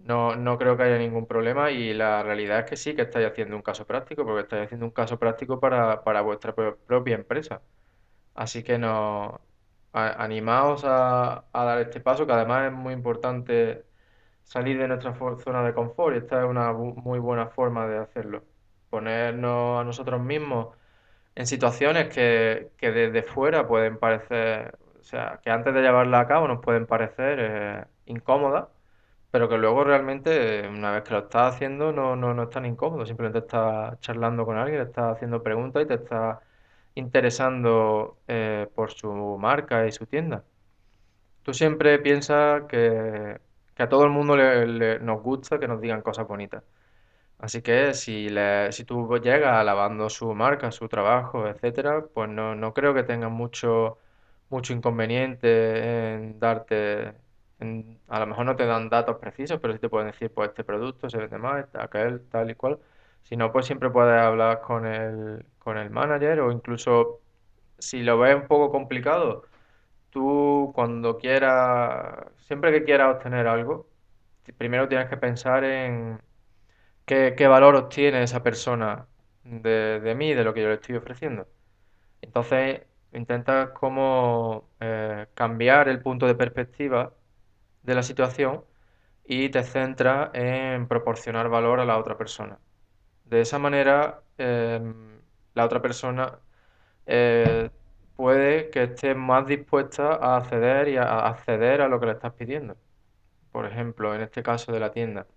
no, 0.08 0.36
no 0.36 0.58
creo 0.58 0.78
que 0.78 0.84
haya 0.84 0.98
ningún 0.98 1.28
problema 1.28 1.72
y 1.72 1.94
la 1.94 2.24
realidad 2.24 2.60
es 2.60 2.66
que 2.70 2.78
sí 2.78 2.96
que 2.96 3.04
estáis 3.04 3.28
haciendo 3.28 3.56
un 3.56 3.62
caso 3.62 3.86
práctico, 3.88 4.26
porque 4.26 4.42
estáis 4.44 4.66
haciendo 4.66 4.86
un 4.86 4.92
caso 4.92 5.20
práctico 5.20 5.60
para, 5.60 6.04
para 6.04 6.22
vuestra 6.22 6.56
pro- 6.56 6.78
propia 6.86 7.16
empresa. 7.16 7.62
Así 8.36 8.64
que 8.64 8.78
no, 8.78 9.42
a- 9.94 10.24
animaos 10.24 10.84
a, 10.86 11.46
dar 11.54 11.80
este 11.82 12.00
paso, 12.02 12.26
que 12.28 12.34
además 12.34 12.68
es 12.68 12.74
muy 12.74 12.94
importante 12.94 13.86
salir 14.44 14.78
de 14.80 14.88
nuestra 14.88 15.16
zona 15.40 15.64
de 15.64 15.74
confort 15.74 16.16
y 16.16 16.20
esta 16.20 16.42
es 16.44 16.50
una 16.50 16.74
muy 16.74 17.20
buena 17.20 17.48
forma 17.50 17.88
de 17.88 18.00
hacerlo. 18.00 18.46
Ponernos 18.90 19.82
a 19.82 19.84
nosotros 19.86 20.22
mismos 20.22 20.78
en 21.36 21.48
situaciones 21.48 22.10
que, 22.14 22.72
que 22.78 22.92
desde 22.92 23.24
fuera 23.24 23.68
pueden 23.68 23.98
parecer, 24.00 24.78
o 25.00 25.04
sea, 25.04 25.40
que 25.44 25.52
antes 25.52 25.74
de 25.74 25.82
llevarla 25.82 26.22
a 26.22 26.28
cabo 26.28 26.48
nos 26.48 26.62
pueden 26.64 26.88
parecer 26.88 27.40
eh, 27.42 27.86
incómodas, 28.06 28.68
pero 29.32 29.50
que 29.50 29.58
luego 29.58 29.84
realmente, 29.84 30.68
una 30.68 30.92
vez 30.92 31.04
que 31.04 31.14
lo 31.14 31.20
estás 31.20 31.56
haciendo, 31.56 31.92
no, 31.92 32.16
no, 32.16 32.34
no 32.34 32.44
es 32.44 32.50
tan 32.50 32.66
incómodo, 32.66 33.06
simplemente 33.06 33.40
estás 33.40 34.00
charlando 34.00 34.46
con 34.46 34.58
alguien, 34.58 34.82
estás 34.82 35.16
haciendo 35.16 35.44
preguntas 35.44 35.84
y 35.84 35.88
te 35.88 35.96
estás 35.96 36.40
interesando 36.96 38.20
eh, 38.28 38.68
por 38.76 38.92
su 38.92 39.12
marca 39.40 39.86
y 39.88 39.92
su 39.92 40.06
tienda. 40.08 40.44
Tú 41.44 41.54
siempre 41.54 42.00
piensas 42.00 42.64
que, 42.68 43.40
que 43.76 43.84
a 43.84 43.90
todo 43.90 44.04
el 44.04 44.10
mundo 44.12 44.36
le- 44.36 44.68
le- 44.68 45.00
nos 45.00 45.22
gusta 45.24 45.60
que 45.60 45.68
nos 45.68 45.80
digan 45.82 46.02
cosas 46.02 46.28
bonitas. 46.28 46.64
Así 47.40 47.62
que 47.62 47.94
si, 47.96 48.30
le, 48.30 48.72
si 48.74 48.86
tú 48.86 49.10
llegas 49.24 49.54
alabando 49.56 50.10
su 50.10 50.34
marca, 50.36 50.72
su 50.72 50.90
trabajo, 50.90 51.48
etcétera, 51.48 52.06
pues 52.14 52.30
no, 52.30 52.56
no 52.56 52.74
creo 52.74 52.94
que 52.96 53.04
tengan 53.04 53.34
mucho, 53.34 54.00
mucho 54.50 54.74
inconveniente 54.74 56.14
en 56.16 56.40
darte, 56.40 57.14
a 58.08 58.20
lo 58.20 58.28
mejor 58.28 58.46
no 58.46 58.56
te 58.56 58.66
dan 58.66 58.90
datos 58.90 59.18
precisos, 59.18 59.60
pero 59.62 59.74
sí 59.74 59.80
te 59.80 59.90
pueden 59.90 60.08
decir, 60.12 60.32
pues 60.34 60.50
este 60.50 60.64
producto 60.64 61.10
se 61.10 61.18
vende 61.18 61.38
más, 61.38 61.66
este- 61.66 61.82
aquel, 61.82 62.28
tal 62.30 62.50
y 62.52 62.56
cual. 62.56 62.80
Si 63.24 63.36
no, 63.38 63.52
pues 63.52 63.66
siempre 63.66 63.90
puedes 63.90 64.22
hablar 64.22 64.62
con 64.62 64.86
el, 64.86 65.46
con 65.60 65.78
el 65.78 65.90
manager 65.90 66.40
o 66.42 66.52
incluso 66.52 67.22
si 67.80 68.04
lo 68.04 68.20
ves 68.20 68.36
un 68.36 68.48
poco 68.48 68.72
complicado, 68.72 69.44
tú 70.12 70.72
cuando 70.76 71.18
quieras, 71.18 72.28
siempre 72.48 72.72
que 72.74 72.84
quieras 72.86 73.16
obtener 73.18 73.48
algo, 73.48 73.90
primero 74.58 74.88
tienes 74.90 75.10
que 75.10 75.18
pensar 75.18 75.64
en 75.66 76.22
¿Qué, 77.06 77.36
qué 77.38 77.48
valor 77.48 77.76
obtiene 77.76 78.24
esa 78.24 78.44
persona 78.44 79.08
de, 79.44 80.00
de 80.02 80.16
mí, 80.16 80.34
de 80.34 80.44
lo 80.44 80.54
que 80.54 80.62
yo 80.62 80.68
le 80.70 80.76
estoy 80.76 80.96
ofreciendo? 80.96 81.48
Entonces, 82.22 82.82
intentas 83.14 83.72
como 83.72 84.70
eh, 84.82 85.28
cambiar 85.36 85.90
el 85.90 86.02
punto 86.02 86.28
de 86.28 86.36
perspectiva 86.36 87.14
de 87.88 87.96
la 87.96 88.04
situación 88.04 88.66
y 89.26 89.50
te 89.50 89.64
centras 89.64 90.32
en 90.36 90.88
proporcionar 90.90 91.50
valor 91.50 91.80
a 91.82 91.86
la 91.86 91.98
otra 92.00 92.18
persona. 92.18 92.60
De 93.26 93.42
esa 93.42 93.60
manera, 93.60 94.24
em, 94.38 95.22
la 95.54 95.66
otra 95.66 95.82
persona 95.82 96.40
eh, 97.08 97.70
puede 98.16 98.70
que 98.72 98.84
esté 98.86 99.16
más 99.16 99.48
dispuesta 99.48 100.16
a 100.16 100.38
acceder 100.38 100.90
y 100.90 100.98
a 100.98 101.04
a 101.04 101.30
acceder 101.30 101.82
a 101.82 101.90
lo 101.90 102.00
que 102.00 102.08
le 102.08 102.14
estás 102.14 102.34
pidiendo. 102.34 102.78
Por 103.52 103.66
ejemplo, 103.66 104.16
en 104.16 104.22
este 104.22 104.44
caso 104.44 104.72
de 104.74 104.80
la 104.82 104.92
tienda. 104.92 105.28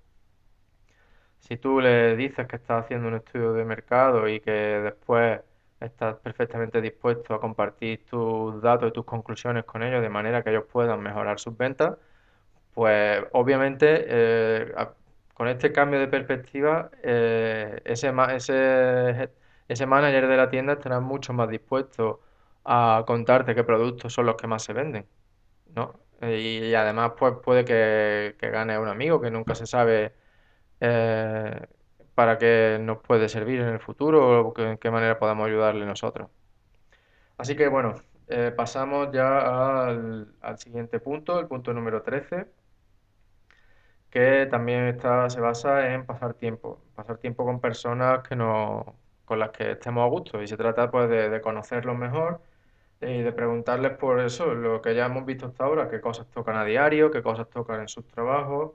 Si 1.40 1.56
tú 1.56 1.80
le 1.80 2.16
dices 2.16 2.46
que 2.46 2.56
estás 2.56 2.84
haciendo 2.84 3.08
un 3.08 3.14
estudio 3.14 3.52
de 3.52 3.64
mercado 3.64 4.28
y 4.28 4.40
que 4.40 4.50
después 4.52 5.40
estás 5.80 6.16
perfectamente 6.16 6.80
dispuesto 6.80 7.34
a 7.34 7.40
compartir 7.40 8.04
tus 8.06 8.60
datos 8.62 8.90
y 8.90 8.92
tus 8.92 9.04
conclusiones 9.04 9.64
con 9.64 9.82
ellos 9.82 10.02
de 10.02 10.08
manera 10.10 10.42
que 10.44 10.50
ellos 10.50 10.64
puedan 10.70 11.00
mejorar 11.02 11.38
sus 11.40 11.56
ventas, 11.56 11.96
pues 12.74 13.22
obviamente 13.32 14.04
eh, 14.08 14.74
con 15.34 15.48
este 15.48 15.72
cambio 15.72 16.00
de 16.00 16.08
perspectiva, 16.08 16.90
eh, 17.02 17.80
ese, 17.84 18.12
ese, 18.34 19.30
ese 19.68 19.86
manager 19.86 20.28
de 20.28 20.36
la 20.36 20.50
tienda 20.50 20.74
estará 20.74 21.00
mucho 21.00 21.32
más 21.32 21.48
dispuesto 21.48 22.20
a 22.64 23.04
contarte 23.06 23.54
qué 23.54 23.64
productos 23.64 24.12
son 24.12 24.26
los 24.26 24.36
que 24.36 24.46
más 24.46 24.62
se 24.64 24.72
venden, 24.72 25.08
¿no? 25.74 26.00
Y, 26.22 26.58
y 26.68 26.74
además 26.74 27.12
pues 27.18 27.34
puede 27.44 27.64
que, 27.64 28.36
que 28.38 28.50
gane 28.50 28.78
un 28.78 28.88
amigo 28.88 29.20
que 29.20 29.30
nunca 29.30 29.54
se 29.54 29.66
sabe 29.66 30.14
eh, 30.80 31.66
para 32.14 32.38
qué 32.38 32.78
nos 32.80 32.98
puede 33.02 33.28
servir 33.28 33.60
en 33.60 33.68
el 33.68 33.80
futuro 33.80 34.48
o 34.50 34.60
en 34.60 34.78
qué 34.78 34.90
manera 34.90 35.18
podamos 35.18 35.46
ayudarle 35.48 35.86
nosotros. 35.86 36.30
Así 37.36 37.56
que 37.56 37.68
bueno, 37.68 37.94
eh, 38.28 38.52
pasamos 38.56 39.08
ya 39.12 39.86
al, 39.88 40.34
al 40.40 40.58
siguiente 40.58 41.00
punto, 41.00 41.40
el 41.40 41.48
punto 41.48 41.72
número 41.72 42.02
13, 42.02 42.52
que 44.10 44.46
también 44.46 44.86
está, 44.88 45.30
se 45.30 45.40
basa 45.40 45.94
en 45.94 46.06
pasar 46.06 46.34
tiempo, 46.34 46.82
pasar 46.94 47.18
tiempo 47.18 47.44
con 47.44 47.60
personas 47.60 48.26
que 48.28 48.36
no, 48.36 48.96
con 49.24 49.38
las 49.38 49.50
que 49.50 49.72
estemos 49.72 50.04
a 50.04 50.08
gusto 50.08 50.42
y 50.42 50.48
se 50.48 50.56
trata 50.56 50.90
pues 50.90 51.08
de, 51.08 51.30
de 51.30 51.40
conocerlos 51.40 51.96
mejor 51.96 52.42
y 53.00 53.22
de 53.22 53.32
preguntarles 53.32 53.92
por 53.98 54.20
eso, 54.20 54.54
lo 54.54 54.82
que 54.82 54.94
ya 54.94 55.06
hemos 55.06 55.24
visto 55.26 55.46
hasta 55.46 55.64
ahora, 55.64 55.88
qué 55.90 56.00
cosas 56.00 56.28
tocan 56.30 56.56
a 56.56 56.64
diario, 56.64 57.10
qué 57.10 57.22
cosas 57.22 57.48
tocan 57.50 57.80
en 57.80 57.88
sus 57.88 58.06
trabajos 58.08 58.72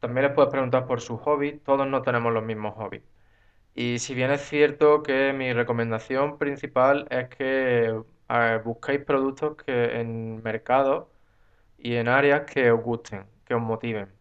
también 0.00 0.26
les 0.26 0.34
puedes 0.34 0.50
preguntar 0.50 0.86
por 0.86 1.00
sus 1.00 1.20
hobbies, 1.20 1.62
todos 1.64 1.86
no 1.86 2.02
tenemos 2.02 2.32
los 2.32 2.44
mismos 2.44 2.74
hobbies. 2.74 3.02
Y 3.74 3.98
si 4.00 4.14
bien 4.14 4.30
es 4.32 4.42
cierto 4.42 5.02
que 5.02 5.32
mi 5.32 5.52
recomendación 5.52 6.38
principal 6.38 7.06
es 7.10 7.28
que 7.30 8.02
eh, 8.28 8.60
busquéis 8.64 9.00
productos 9.04 9.56
que 9.56 10.00
en 10.00 10.42
mercados 10.42 11.08
y 11.78 11.96
en 11.96 12.08
áreas 12.08 12.42
que 12.50 12.70
os 12.72 12.82
gusten, 12.82 13.26
que 13.46 13.54
os 13.54 13.62
motiven. 13.62 14.12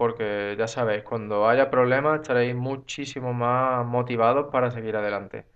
Porque 0.00 0.56
ya 0.58 0.66
sabéis, 0.68 1.04
cuando 1.04 1.48
haya 1.48 1.70
problemas 1.70 2.20
estaréis 2.22 2.54
muchísimo 2.56 3.34
más 3.34 3.86
motivados 3.86 4.48
para 4.52 4.70
seguir 4.70 4.96
adelante. 4.96 5.46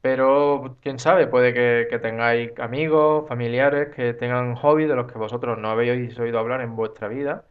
Pero 0.00 0.78
quién 0.82 0.98
sabe, 0.98 1.26
puede 1.26 1.52
que, 1.54 1.98
tengáis 2.00 2.52
amigos, 2.58 3.28
familiares 3.28 3.94
que 3.94 4.14
tengan 4.14 4.54
hobbies 4.56 4.88
de 4.88 4.96
los 4.96 5.10
que 5.10 5.18
vosotros 5.18 5.58
no 5.58 5.70
habéis 5.70 6.18
oído 6.18 6.38
hablar 6.38 6.60
en 6.62 6.76
vuestra 6.76 7.08
vida 7.08 7.46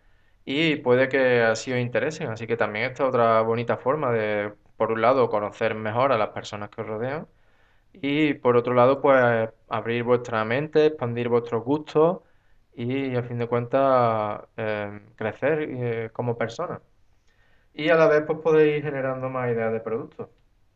y 0.45 0.77
puede 0.77 1.09
que 1.09 1.41
así 1.43 1.74
os 1.74 1.79
interesen. 1.79 2.29
Así 2.29 2.47
que 2.47 2.57
también 2.57 2.86
esta 2.86 3.03
es 3.03 3.09
otra 3.09 3.41
bonita 3.41 3.77
forma 3.77 4.12
de, 4.12 4.53
por 4.77 4.91
un 4.91 5.01
lado, 5.01 5.29
conocer 5.29 5.75
mejor 5.75 6.12
a 6.13 6.17
las 6.17 6.29
personas 6.29 6.69
que 6.69 6.81
os 6.81 6.88
rodean 6.88 7.27
y 7.93 8.36
por 8.36 8.57
otro 8.57 8.74
lado, 8.74 9.01
pues 9.01 9.50
abrir 9.69 10.03
vuestra 10.03 10.45
mente, 10.45 10.88
expandir 10.88 11.29
vuestros 11.29 11.63
gustos 11.63 12.21
y 12.77 13.15
a 13.15 13.24
fin 13.24 13.39
de 13.39 13.48
cuentas 13.48 14.43
eh, 14.57 15.01
crecer 15.15 15.62
eh, 15.72 16.10
como 16.13 16.38
persona. 16.38 16.81
Y 17.74 17.89
a 17.89 17.96
la 17.96 18.07
vez 18.07 18.24
pues 18.25 18.39
podéis 18.39 18.77
ir 18.79 18.84
generando 18.84 19.29
más 19.29 19.51
ideas 19.51 19.72
de 19.74 19.79
productos. 19.79 20.29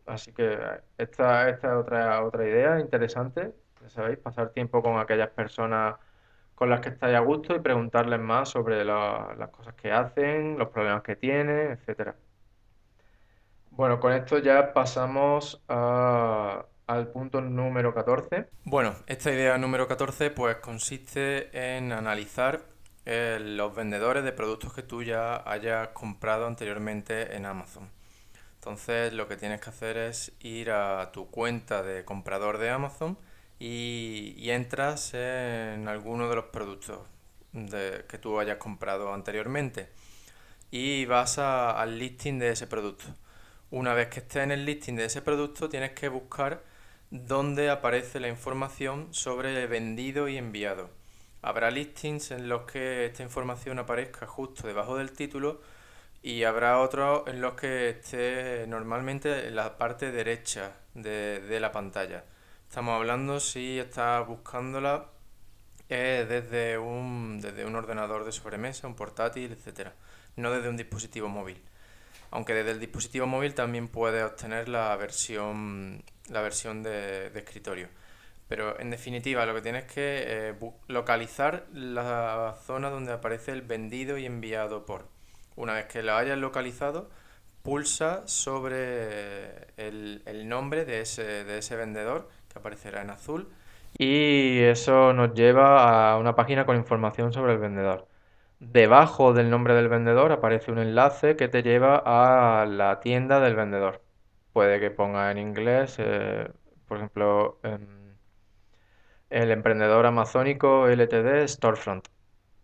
Así 0.05 0.33
que 0.33 0.57
esta, 0.97 1.49
esta 1.49 1.71
es 1.71 1.77
otra, 1.79 2.23
otra 2.25 2.47
idea 2.47 2.79
interesante, 2.79 3.53
ya 3.81 3.89
sabéis, 3.89 4.19
pasar 4.19 4.51
tiempo 4.51 4.81
con 4.83 4.99
aquellas 4.99 5.29
personas 5.31 5.95
con 6.55 6.69
las 6.69 6.81
que 6.81 6.89
estáis 6.89 7.15
a 7.15 7.19
gusto 7.21 7.55
y 7.55 7.59
preguntarles 7.59 8.19
más 8.19 8.49
sobre 8.49 8.85
la- 8.85 9.35
las 9.37 9.49
cosas 9.49 9.75
que 9.75 9.91
hacen, 9.91 10.57
los 10.59 10.69
problemas 10.69 11.03
que 11.03 11.15
tienen, 11.15 11.71
etcétera. 11.71 12.15
Bueno, 13.71 13.99
con 13.99 14.11
esto 14.13 14.37
ya 14.39 14.73
pasamos 14.73 15.63
a- 15.67 16.65
al 16.91 17.07
punto 17.07 17.41
número 17.41 17.93
14. 17.93 18.47
Bueno, 18.65 18.95
esta 19.07 19.31
idea 19.31 19.57
número 19.57 19.87
14 19.87 20.29
pues 20.31 20.57
consiste 20.57 21.75
en 21.77 21.91
analizar 21.91 22.65
eh, 23.05 23.39
los 23.41 23.73
vendedores 23.75 24.23
de 24.23 24.31
productos 24.31 24.73
que 24.73 24.83
tú 24.83 25.01
ya 25.01 25.41
hayas 25.49 25.89
comprado 25.89 26.47
anteriormente 26.47 27.35
en 27.35 27.45
Amazon. 27.45 27.89
Entonces 28.55 29.13
lo 29.13 29.27
que 29.27 29.37
tienes 29.37 29.61
que 29.61 29.69
hacer 29.69 29.97
es 29.97 30.33
ir 30.41 30.71
a 30.71 31.11
tu 31.11 31.29
cuenta 31.31 31.81
de 31.81 32.03
comprador 32.05 32.57
de 32.57 32.69
Amazon 32.69 33.17
y, 33.57 34.49
entras 34.49 35.13
en 35.13 35.87
alguno 35.87 36.29
de 36.29 36.35
los 36.35 36.45
productos 36.45 36.99
que 37.53 38.17
tú 38.19 38.39
hayas 38.39 38.57
comprado 38.57 39.13
anteriormente 39.13 39.89
y 40.71 41.05
vas 41.05 41.37
al 41.37 41.97
listing 41.97 42.39
de 42.39 42.51
ese 42.51 42.67
producto. 42.67 43.05
Una 43.71 43.93
vez 43.93 44.09
que 44.09 44.19
estés 44.19 44.43
en 44.43 44.51
el 44.51 44.65
listing 44.65 44.95
de 44.95 45.05
ese 45.05 45.21
producto, 45.21 45.69
tienes 45.69 45.91
que 45.91 46.09
buscar 46.09 46.63
dónde 47.11 47.69
aparece 47.69 48.19
la 48.19 48.29
información 48.29 49.13
sobre 49.13 49.67
vendido 49.67 50.29
y 50.29 50.37
enviado. 50.37 50.89
Habrá 51.41 51.69
listings 51.69 52.31
en 52.31 52.47
los 52.47 52.63
que 52.63 53.05
esta 53.05 53.21
información 53.21 53.79
aparezca 53.79 54.25
justo 54.25 54.65
debajo 54.65 54.97
del 54.97 55.11
título 55.11 55.61
y 56.21 56.43
habrá 56.43 56.79
otros 56.79 57.23
en 57.27 57.41
los 57.41 57.53
que 57.55 57.89
esté 57.89 58.65
normalmente 58.67 59.47
en 59.47 59.55
la 59.55 59.77
parte 59.77 60.11
derecha 60.11 60.77
de, 60.93 61.41
de 61.41 61.59
la 61.59 61.71
pantalla. 61.71 62.23
Estamos 62.69 62.95
hablando 62.95 63.39
si 63.39 63.79
estás 63.79 64.25
buscándola 64.25 65.07
eh, 65.89 66.25
desde 66.29 66.77
un, 66.77 67.41
desde 67.41 67.65
un 67.65 67.75
ordenador 67.75 68.23
de 68.23 68.31
sobremesa, 68.31 68.87
un 68.87 68.95
portátil, 68.95 69.51
etcétera, 69.51 69.93
no 70.37 70.49
desde 70.51 70.69
un 70.69 70.77
dispositivo 70.77 71.27
móvil. 71.27 71.61
Aunque 72.29 72.53
desde 72.53 72.71
el 72.71 72.79
dispositivo 72.79 73.27
móvil 73.27 73.53
también 73.53 73.89
puedes 73.89 74.23
obtener 74.23 74.69
la 74.69 74.95
versión, 74.95 76.01
la 76.31 76.41
versión 76.41 76.83
de, 76.83 77.29
de 77.29 77.39
escritorio. 77.39 77.89
Pero 78.47 78.79
en 78.79 78.89
definitiva, 78.89 79.45
lo 79.45 79.53
que 79.53 79.61
tienes 79.61 79.85
que 79.85 80.23
eh, 80.27 80.53
localizar 80.87 81.65
la 81.73 82.57
zona 82.65 82.89
donde 82.89 83.13
aparece 83.13 83.51
el 83.51 83.61
vendido 83.61 84.17
y 84.17 84.25
enviado 84.25 84.85
por. 84.85 85.07
Una 85.55 85.73
vez 85.73 85.85
que 85.85 86.03
lo 86.03 86.15
hayas 86.15 86.37
localizado, 86.37 87.09
pulsa 87.63 88.27
sobre 88.27 89.67
el, 89.77 90.23
el 90.25 90.49
nombre 90.49 90.85
de 90.85 91.01
ese, 91.01 91.43
de 91.45 91.59
ese 91.59 91.75
vendedor, 91.75 92.29
que 92.51 92.59
aparecerá 92.59 93.01
en 93.01 93.11
azul, 93.11 93.47
y 93.97 94.59
eso 94.61 95.13
nos 95.13 95.33
lleva 95.33 96.11
a 96.11 96.17
una 96.17 96.35
página 96.35 96.65
con 96.65 96.75
información 96.77 97.33
sobre 97.33 97.53
el 97.53 97.59
vendedor. 97.59 98.07
Debajo 98.59 99.33
del 99.33 99.49
nombre 99.49 99.73
del 99.75 99.89
vendedor 99.89 100.31
aparece 100.31 100.71
un 100.71 100.79
enlace 100.79 101.35
que 101.35 101.47
te 101.47 101.63
lleva 101.63 102.01
a 102.05 102.65
la 102.65 102.99
tienda 103.01 103.39
del 103.39 103.55
vendedor. 103.55 104.01
Puede 104.53 104.79
que 104.79 104.91
ponga 104.91 105.31
en 105.31 105.37
inglés, 105.37 105.95
eh, 105.99 106.49
por 106.87 106.97
ejemplo, 106.97 107.59
em, 107.63 108.17
el 109.29 109.51
emprendedor 109.51 110.05
amazónico 110.05 110.87
LTD 110.87 111.47
Storefront 111.47 112.07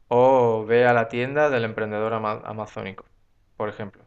o 0.09 0.65
ve 0.65 0.85
a 0.87 0.93
la 0.93 1.09
tienda 1.09 1.49
del 1.49 1.65
emprendedor 1.65 2.13
amazónico, 2.13 3.05
por 3.57 3.69
ejemplo. 3.69 4.03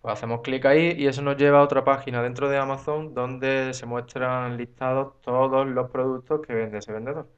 Pues 0.00 0.14
hacemos 0.14 0.42
clic 0.42 0.66
ahí 0.66 0.92
y 0.98 1.06
eso 1.08 1.22
nos 1.22 1.36
lleva 1.36 1.60
a 1.60 1.62
otra 1.64 1.84
página 1.84 2.22
dentro 2.22 2.48
de 2.48 2.58
Amazon 2.58 3.14
donde 3.14 3.74
se 3.74 3.86
muestran 3.86 4.56
listados 4.56 5.20
todos 5.22 5.66
los 5.66 5.90
productos 5.90 6.42
que 6.46 6.54
vende 6.54 6.78
ese 6.78 6.92
vendedor. 6.92 7.28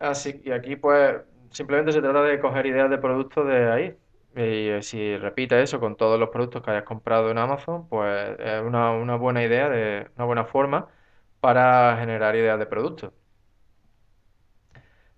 Así 0.00 0.40
y 0.44 0.50
aquí 0.52 0.76
pues 0.76 1.16
simplemente 1.50 1.92
se 1.92 2.00
trata 2.00 2.22
de 2.22 2.40
coger 2.40 2.66
ideas 2.66 2.90
de 2.90 2.98
productos 2.98 3.46
de 3.46 3.70
ahí. 3.72 3.98
Y 4.38 4.68
eh, 4.70 4.82
si 4.82 5.16
repites 5.18 5.64
eso 5.64 5.80
con 5.80 5.96
todos 5.96 6.18
los 6.20 6.30
productos 6.30 6.62
que 6.62 6.70
hayas 6.70 6.84
comprado 6.84 7.30
en 7.30 7.38
Amazon, 7.38 7.88
pues 7.88 8.38
es 8.38 8.62
una, 8.62 8.92
una 8.92 9.16
buena 9.16 9.42
idea, 9.44 9.68
de, 9.68 10.08
una 10.16 10.24
buena 10.26 10.44
forma 10.44 10.88
para 11.40 11.96
generar 11.98 12.36
ideas 12.36 12.58
de 12.58 12.66
productos. 12.66 13.12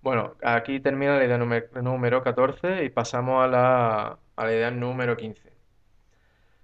Bueno, 0.02 0.36
aquí 0.42 0.80
termina 0.80 1.16
la 1.18 1.24
idea 1.24 1.38
número, 1.38 2.22
14 2.22 2.84
y 2.84 2.88
pasamos 2.90 3.44
a 3.44 3.48
la, 3.48 4.18
a 4.36 4.44
la 4.44 4.52
idea 4.52 4.70
número 4.70 5.16
15. 5.16 5.52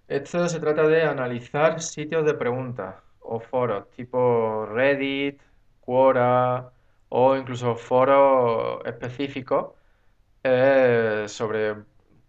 Esto 0.09 0.49
se 0.49 0.61
trata 0.61 0.87
de 0.89 1.03
analizar 1.03 1.81
sitios 1.83 2.25
de 2.25 2.35
preguntas 2.35 2.97
o 3.21 3.41
foros 3.41 3.91
tipo 3.91 4.67
Reddit, 4.67 5.41
Quora 5.81 6.73
o 7.09 7.37
incluso 7.37 7.77
foros 7.77 8.85
específicos 8.87 9.75
eh, 10.45 11.27
sobre 11.29 11.77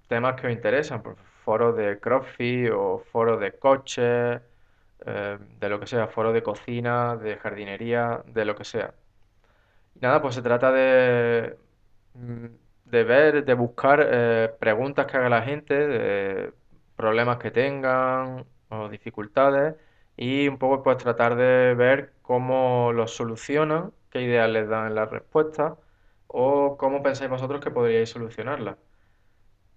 temas 0.07 0.39
que 0.39 0.47
os 0.47 0.53
interesan, 0.53 1.01
por 1.03 1.17
foros 1.45 1.75
de 1.77 1.99
CrossFit 1.99 2.71
o 2.73 2.99
foros 3.11 3.39
de 3.39 3.57
coches, 3.57 4.41
eh, 5.05 5.37
de 5.59 5.69
lo 5.69 5.79
que 5.79 5.87
sea, 5.87 6.07
foros 6.07 6.33
de 6.33 6.43
cocina, 6.43 7.15
de 7.17 7.37
jardinería, 7.37 8.23
de 8.27 8.45
lo 8.45 8.55
que 8.55 8.63
sea. 8.65 8.93
Nada, 9.95 10.21
pues 10.21 10.35
se 10.35 10.41
trata 10.41 10.71
de, 10.71 11.57
mm, 12.13 12.45
de 12.85 13.03
ver, 13.03 13.45
de 13.45 13.53
buscar 13.53 13.99
eh, 14.11 14.49
preguntas 14.59 15.07
que 15.07 15.17
haga 15.17 15.29
la 15.29 15.41
gente, 15.43 15.73
de 15.75 16.53
problemas 16.95 17.37
que 17.37 17.51
tengan 17.51 18.45
o 18.69 18.89
dificultades 18.89 19.75
y 20.15 20.47
un 20.47 20.57
poco 20.57 20.83
pues 20.83 20.97
tratar 20.97 21.35
de 21.35 21.73
ver 21.75 22.13
cómo 22.21 22.91
los 22.93 23.15
solucionan, 23.15 23.93
qué 24.09 24.21
ideas 24.21 24.49
les 24.49 24.67
dan 24.69 24.87
en 24.87 24.95
la 24.95 25.05
respuesta 25.05 25.77
o 26.27 26.77
cómo 26.77 27.03
pensáis 27.03 27.29
vosotros 27.29 27.61
que 27.61 27.71
podríais 27.71 28.09
solucionarlas. 28.09 28.77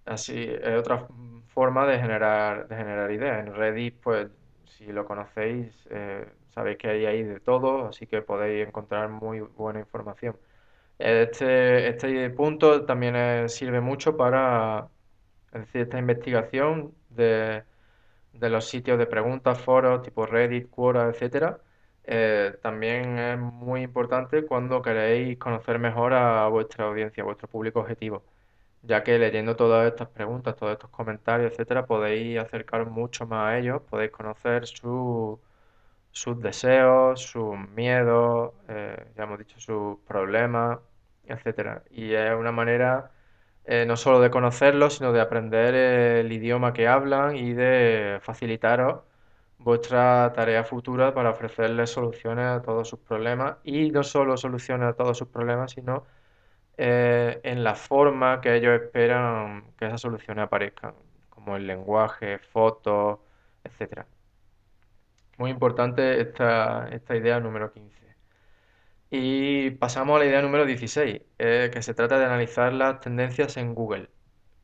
Así 0.05 0.45
es 0.45 0.77
otra 0.79 1.07
forma 1.49 1.87
de 1.87 1.99
generar, 1.99 2.69
de 2.69 2.77
generar 2.77 3.11
ideas. 3.11 3.47
En 3.47 3.55
Reddit, 3.55 4.01
pues 4.03 4.29
si 4.65 4.87
lo 4.93 5.05
conocéis, 5.05 5.75
eh, 5.91 6.27
sabéis 6.55 6.79
que 6.79 6.89
hay 6.89 7.07
ahí 7.07 7.23
de 7.23 7.41
todo, 7.41 7.89
así 7.89 8.07
que 8.07 8.23
podéis 8.23 8.67
encontrar 8.67 9.09
muy 9.11 9.41
buena 9.41 9.81
información. 9.81 10.37
Este, 10.99 11.89
este 11.89 12.31
punto 12.31 12.85
también 12.85 13.49
sirve 13.49 13.81
mucho 13.81 14.17
para, 14.17 14.89
es 15.53 15.69
esta 15.75 15.99
investigación 15.99 16.95
de, 17.11 17.65
los 18.41 18.69
sitios 18.69 18.99
de 18.99 19.07
preguntas, 19.07 19.61
foros 19.61 20.03
tipo 20.03 20.27
Reddit, 20.27 20.71
Quora, 20.71 21.09
etcétera, 21.09 21.59
eh, 22.05 22.57
también 22.63 23.19
es 23.19 23.39
muy 23.39 23.83
importante 23.83 24.45
cuando 24.47 24.83
queréis 24.83 25.39
conocer 25.39 25.79
mejor 25.79 26.15
a 26.15 26.49
vuestra 26.49 26.87
audiencia, 26.87 27.23
a 27.23 27.27
vuestro 27.27 27.49
público 27.49 27.81
objetivo, 27.81 28.25
ya 28.83 29.03
que 29.05 29.19
leyendo 29.19 29.57
todas 29.57 29.87
estas 29.91 30.09
preguntas, 30.09 30.57
todos 30.57 30.73
estos 30.73 30.91
comentarios, 30.91 31.53
etcétera, 31.53 31.87
podéis 31.87 32.39
acercaros 32.39 32.91
mucho 32.91 33.27
más 33.27 33.49
a 33.49 33.59
ellos, 33.59 33.83
podéis 33.89 34.11
conocer 34.13 34.67
su 34.67 35.41
sus 36.13 36.41
deseos, 36.41 37.21
sus 37.23 37.57
miedos, 37.71 38.53
eh, 38.69 39.13
ya 39.17 39.25
hemos 39.25 39.39
dicho 39.39 39.61
sus 39.61 39.99
problemas, 40.07 40.79
etcétera. 41.25 41.85
Y 41.91 42.13
es 42.15 42.35
una 42.35 42.53
manera 42.53 43.13
eh, 43.65 43.85
no 43.87 43.97
solo 43.97 44.21
de 44.21 44.31
conocerlos, 44.31 44.97
sino 44.97 45.13
de 45.13 45.21
aprender 45.21 45.75
el 45.75 46.33
idioma 46.33 46.73
que 46.73 46.89
hablan 46.89 47.37
y 47.37 47.53
de 47.55 48.19
facilitaros 48.23 49.03
vuestra 49.59 50.33
tarea 50.35 50.65
futura 50.65 51.15
para 51.15 51.31
ofrecerles 51.31 51.91
soluciones 51.91 52.47
a 52.47 52.63
todos 52.63 52.89
sus 52.89 53.01
problemas 53.01 53.59
y 53.65 53.91
no 53.91 54.03
solo 54.03 54.37
soluciones 54.37 54.89
a 54.89 54.95
todos 54.95 55.19
sus 55.19 55.29
problemas, 55.29 55.73
sino 55.73 56.07
eh, 56.83 57.41
en 57.45 57.63
la 57.63 57.75
forma 57.75 58.41
que 58.41 58.57
ellos 58.57 58.81
esperan 58.81 59.65
que 59.77 59.87
esas 59.87 60.01
soluciones 60.01 60.45
aparezcan, 60.45 60.95
como 61.29 61.57
el 61.57 61.67
lenguaje, 61.67 62.39
fotos, 62.39 63.19
etcétera. 63.65 64.07
Muy 65.37 65.51
importante 65.51 66.21
esta, 66.23 66.89
esta 66.89 67.17
idea 67.17 67.39
número 67.41 67.71
15. 67.73 68.17
Y 69.11 69.71
pasamos 69.73 70.17
a 70.17 70.21
la 70.21 70.27
idea 70.27 70.41
número 70.43 70.65
16, 70.67 71.21
eh, 71.39 71.71
que 71.73 71.83
se 71.83 71.95
trata 71.95 72.19
de 72.19 72.25
analizar 72.25 72.73
las 72.73 73.01
tendencias 73.01 73.57
en 73.59 73.75
Google 73.75 74.09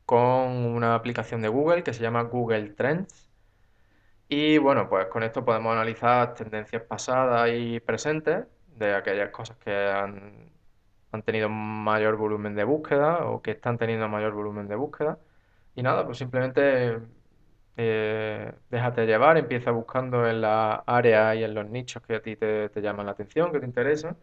con 0.05 0.65
una 0.65 0.95
aplicación 0.95 1.41
de 1.41 1.49
Google 1.49 1.83
que 1.83 1.93
se 1.93 2.01
llama 2.03 2.23
Google 2.23 2.69
Trends. 2.71 3.29
Y 4.29 4.57
bueno, 4.59 4.89
pues 4.89 5.07
con 5.07 5.23
esto 5.23 5.45
podemos 5.45 5.73
analizar 5.73 6.33
tendencias 6.35 6.83
pasadas 6.83 7.49
y 7.53 7.79
presentes 7.79 8.45
de 8.67 8.95
aquellas 8.95 9.31
cosas 9.31 9.57
que 9.57 9.71
han, 9.71 10.51
han 11.11 11.23
tenido 11.23 11.49
mayor 11.49 12.17
volumen 12.17 12.55
de 12.55 12.63
búsqueda 12.63 13.25
o 13.27 13.41
que 13.41 13.51
están 13.51 13.77
teniendo 13.77 14.09
mayor 14.09 14.33
volumen 14.33 14.67
de 14.67 14.75
búsqueda. 14.75 15.19
Y 15.75 15.83
nada, 15.83 16.05
pues 16.05 16.17
simplemente 16.17 16.99
eh, 17.77 18.53
déjate 18.69 19.05
llevar, 19.05 19.37
empieza 19.37 19.71
buscando 19.71 20.27
en 20.27 20.41
la 20.41 20.75
área 20.87 21.35
y 21.35 21.43
en 21.43 21.53
los 21.53 21.69
nichos 21.69 22.01
que 22.03 22.15
a 22.15 22.21
ti 22.21 22.35
te, 22.35 22.69
llaman 22.81 23.05
la 23.05 23.13
atención, 23.13 23.51
que 23.51 23.59
te 23.59 23.65
interesan, 23.67 24.17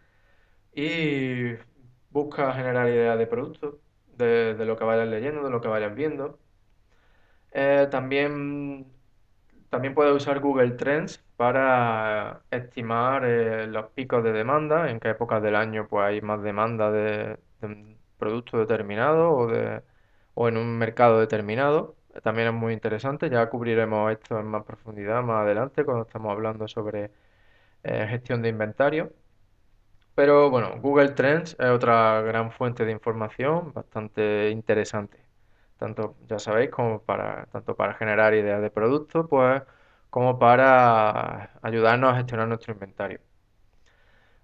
y 0.75 1.55
busca 2.11 2.53
generar 2.55 2.89
ideas 2.89 3.19
de 3.19 3.27
productos, 3.27 3.77
de, 4.17 4.55
lo 4.65 4.77
que 4.77 4.85
vayas 4.85 5.09
leyendo, 5.09 5.45
de 5.45 5.51
lo 5.51 5.61
que 5.61 5.69
vayas 5.69 5.95
viendo. 5.95 6.39
Eh, 7.53 7.89
también, 7.91 8.87
también 9.71 9.95
puedes 9.95 10.15
usar 10.15 10.41
Google 10.41 10.73
Trends 10.73 11.24
para 11.37 12.43
estimar 12.51 13.25
eh, 13.25 13.67
los 13.67 13.87
picos 13.93 14.23
de 14.25 14.33
demanda, 14.33 14.91
en 14.91 15.01
qué 15.01 15.11
épocas 15.11 15.43
del 15.43 15.57
año 15.57 15.89
pues, 15.89 16.05
hay 16.05 16.21
más 16.21 16.43
demanda 16.43 16.91
de, 16.91 17.39
un 17.63 17.99
producto 18.19 18.59
determinado 18.59 19.33
o, 19.33 19.47
de, 19.49 19.83
o 20.35 20.49
en 20.49 20.57
un 20.57 20.79
mercado 20.79 21.21
determinado 21.21 21.97
también 22.23 22.49
es 22.49 22.55
muy 22.55 22.73
interesante. 22.73 23.31
Ya 23.31 23.49
cubriremos 23.49 24.13
esto 24.13 24.39
en 24.39 24.47
más 24.47 24.65
profundidad 24.65 25.23
más 25.23 25.43
adelante 25.45 25.85
cuando 25.85 26.05
estamos 26.05 26.33
hablando 26.33 26.69
sobre 26.69 27.11
eh, 27.85 28.07
gestión 28.09 28.43
de 28.43 28.51
inventario. 28.51 29.13
Pero 30.15 30.51
bueno, 30.51 30.81
Google 30.81 31.11
Trends 31.11 31.57
es 31.59 31.71
otra 31.71 32.21
gran 32.23 32.53
fuente 32.53 32.85
de 32.85 32.93
información 32.93 33.73
bastante 33.73 34.51
interesante. 34.51 35.19
Tanto, 35.79 36.17
ya 36.29 36.39
sabéis, 36.39 36.71
como 36.71 37.03
para, 37.03 37.47
tanto 37.47 37.75
para 37.77 37.95
generar 37.95 38.35
ideas 38.35 38.63
de 38.63 38.71
productos, 38.71 39.27
pues, 39.29 39.63
como 40.15 40.39
para 40.39 41.51
ayudarnos 41.61 42.13
a 42.13 42.17
gestionar 42.19 42.47
nuestro 42.47 42.73
inventario. 42.73 43.19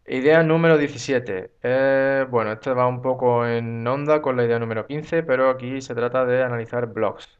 Idea 0.06 0.42
número 0.42 0.76
17. 0.76 1.52
Eh, 1.62 2.26
bueno, 2.28 2.52
esto 2.52 2.74
va 2.74 2.88
un 2.88 3.00
poco 3.02 3.46
en 3.46 3.86
onda 3.86 4.20
con 4.20 4.36
la 4.36 4.44
idea 4.44 4.58
número 4.58 4.86
15, 4.86 5.22
pero 5.22 5.48
aquí 5.48 5.80
se 5.80 5.94
trata 5.94 6.24
de 6.26 6.42
analizar 6.42 6.86
blogs. 6.86 7.38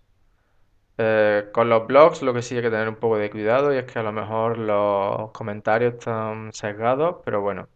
Eh, 0.99 1.49
con 1.53 1.69
los 1.69 1.87
blogs 1.89 2.23
lo 2.23 2.33
que 2.35 2.43
sí 2.43 2.55
hay 2.57 2.63
que 2.63 2.71
tener 2.71 2.89
un 2.89 2.97
poco 2.97 3.17
de 3.19 3.31
cuidado 3.31 3.75
y 3.75 3.79
es 3.79 3.85
que 3.85 3.99
a 3.99 4.03
lo 4.05 4.13
mejor 4.13 4.59
los 4.59 5.33
comentarios 5.33 5.95
están 5.95 6.53
sesgados, 6.53 7.17
pero 7.25 7.41
bueno. 7.41 7.69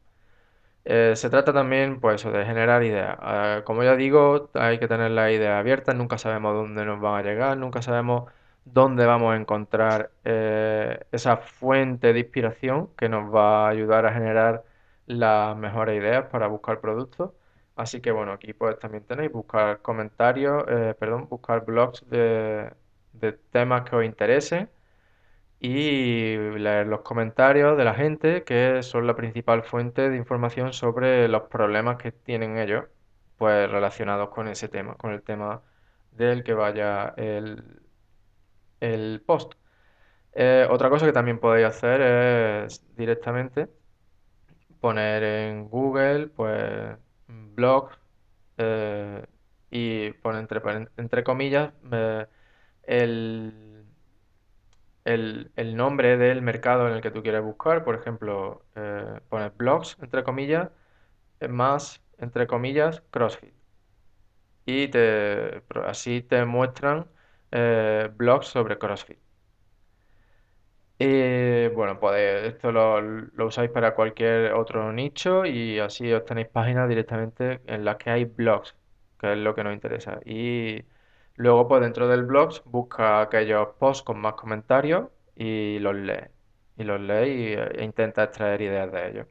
Eh, 0.84 1.14
se 1.16 1.30
trata 1.30 1.52
también, 1.52 2.00
pues 2.00 2.24
de 2.24 2.44
generar 2.44 2.82
ideas. 2.84 3.18
Como 3.64 3.82
ya 3.84 3.96
digo, 3.96 4.50
hay 4.54 4.78
que 4.78 4.88
tener 4.88 5.10
las 5.12 5.32
ideas 5.32 5.58
abiertas, 5.60 5.96
nunca 5.96 6.18
sabemos 6.18 6.54
dónde 6.54 6.84
nos 6.84 7.00
van 7.00 7.16
a 7.16 7.22
llegar, 7.22 7.56
nunca 7.56 7.82
sabemos 7.82 8.30
dónde 8.64 9.06
vamos 9.06 9.34
a 9.34 9.36
encontrar 9.36 10.10
esa 10.24 11.36
fuente 11.38 12.12
de 12.12 12.20
inspiración 12.20 12.90
que 12.96 13.08
nos 13.08 13.34
va 13.34 13.66
a 13.66 13.70
ayudar 13.70 14.06
a 14.06 14.12
generar 14.12 14.64
las 15.06 15.56
mejores 15.56 15.98
ideas 16.00 16.26
para 16.30 16.46
buscar 16.48 16.80
productos. 16.80 17.32
Así 17.76 18.00
que 18.00 18.10
bueno, 18.12 18.32
aquí 18.32 18.52
pues 18.52 18.78
también 18.78 19.04
tenéis 19.04 19.32
buscar 19.32 19.82
comentarios, 19.82 20.64
perdón, 20.98 21.28
buscar 21.28 21.64
blogs 21.64 22.08
de 22.08 22.72
de 23.14 23.32
temas 23.32 23.88
que 23.88 23.96
os 23.96 24.04
interesen 24.04 24.70
y 25.60 26.36
leer 26.36 26.86
los 26.86 27.02
comentarios 27.02 27.76
de 27.78 27.84
la 27.84 27.94
gente, 27.94 28.44
que 28.44 28.82
son 28.82 29.06
la 29.06 29.16
principal 29.16 29.62
fuente 29.64 30.10
de 30.10 30.16
información 30.16 30.72
sobre 30.72 31.28
los 31.28 31.44
problemas 31.44 31.96
que 31.98 32.12
tienen 32.12 32.58
ellos, 32.58 32.86
pues 33.38 33.70
relacionados 33.70 34.30
con 34.30 34.48
ese 34.48 34.68
tema, 34.68 34.96
con 34.96 35.12
el 35.12 35.22
tema 35.22 35.62
del 36.12 36.44
que 36.44 36.54
vaya 36.54 37.14
el, 37.16 37.82
el 38.92 39.22
post. 39.26 39.54
Eh, 40.34 40.66
otra 40.70 40.90
cosa 40.90 41.06
que 41.06 41.12
también 41.12 41.40
podéis 41.40 41.66
hacer 41.68 42.00
es 42.02 42.82
directamente 42.96 43.68
poner 44.80 45.22
en 45.22 45.68
Google, 45.68 46.28
pues, 46.28 46.96
blog 47.28 47.90
eh, 48.58 49.26
y 49.70 50.12
poner 50.14 50.40
entre, 50.42 50.60
entre 50.96 51.24
comillas, 51.24 51.72
eh, 51.92 52.26
el, 52.84 53.84
el, 55.04 55.50
el 55.56 55.76
nombre 55.76 56.16
del 56.16 56.42
mercado 56.42 56.88
en 56.88 56.94
el 56.94 57.00
que 57.02 57.10
tú 57.10 57.22
quieres 57.22 57.42
buscar. 57.42 57.84
Por 57.84 57.94
ejemplo, 57.96 58.64
pones 59.28 59.56
blogs, 59.56 59.96
entre 60.00 60.24
comillas, 60.24 60.70
más, 61.48 62.02
entre 62.18 62.46
comillas, 62.46 63.02
CrossFit. 63.10 63.54
Y 64.66 64.88
te, 64.88 65.62
así 65.84 66.22
te 66.22 66.44
muestran 66.44 67.06
eh, 67.54 68.10
blogs 68.16 68.48
sobre 68.48 68.78
CrossFit. 68.78 69.18
Y 70.98 71.68
bueno, 71.68 71.98
pues 71.98 72.44
esto 72.46 72.70
lo, 72.72 73.00
lo 73.00 73.46
usáis 73.46 73.70
para 73.70 73.94
cualquier 73.94 74.52
otro 74.54 74.92
nicho 74.92 75.44
y 75.44 75.78
así 75.80 76.12
obtenéis 76.12 76.48
páginas 76.48 76.88
directamente 76.88 77.62
en 77.66 77.84
las 77.84 77.96
que 77.96 78.10
hay 78.10 78.24
blogs, 78.26 78.76
que 79.18 79.32
es 79.32 79.38
lo 79.38 79.54
que 79.54 79.64
nos 79.64 79.74
interesa. 79.74 80.20
Y 80.24 80.84
luego, 81.34 81.66
pues 81.68 81.82
dentro 81.82 82.06
del 82.08 82.24
blog, 82.24 82.62
busca 82.64 83.20
aquellos 83.22 83.68
posts 83.78 84.04
con 84.04 84.20
más 84.20 84.34
comentarios 84.34 85.08
y 85.34 85.78
los 85.80 85.94
lees. 85.96 86.30
Y 86.76 86.84
los 86.84 87.00
lees 87.00 87.58
e 87.76 87.84
intenta 87.84 88.24
extraer 88.24 88.62
ideas 88.62 88.90
de 88.92 89.08
ellos. 89.10 89.26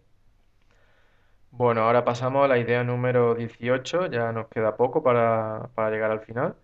Bueno, 1.51 1.81
ahora 1.83 2.03
pasamos 2.03 2.43
a 2.43 2.47
la 2.49 2.57
idea 2.57 2.83
número 2.83 3.35
18, 3.35 4.07
ya 4.07 4.31
nos 4.33 4.47
queda 4.49 4.75
poco 4.75 5.03
para, 5.03 5.69
para 5.75 5.91
llegar 5.91 6.11
al 6.11 6.19
final. 6.21 6.57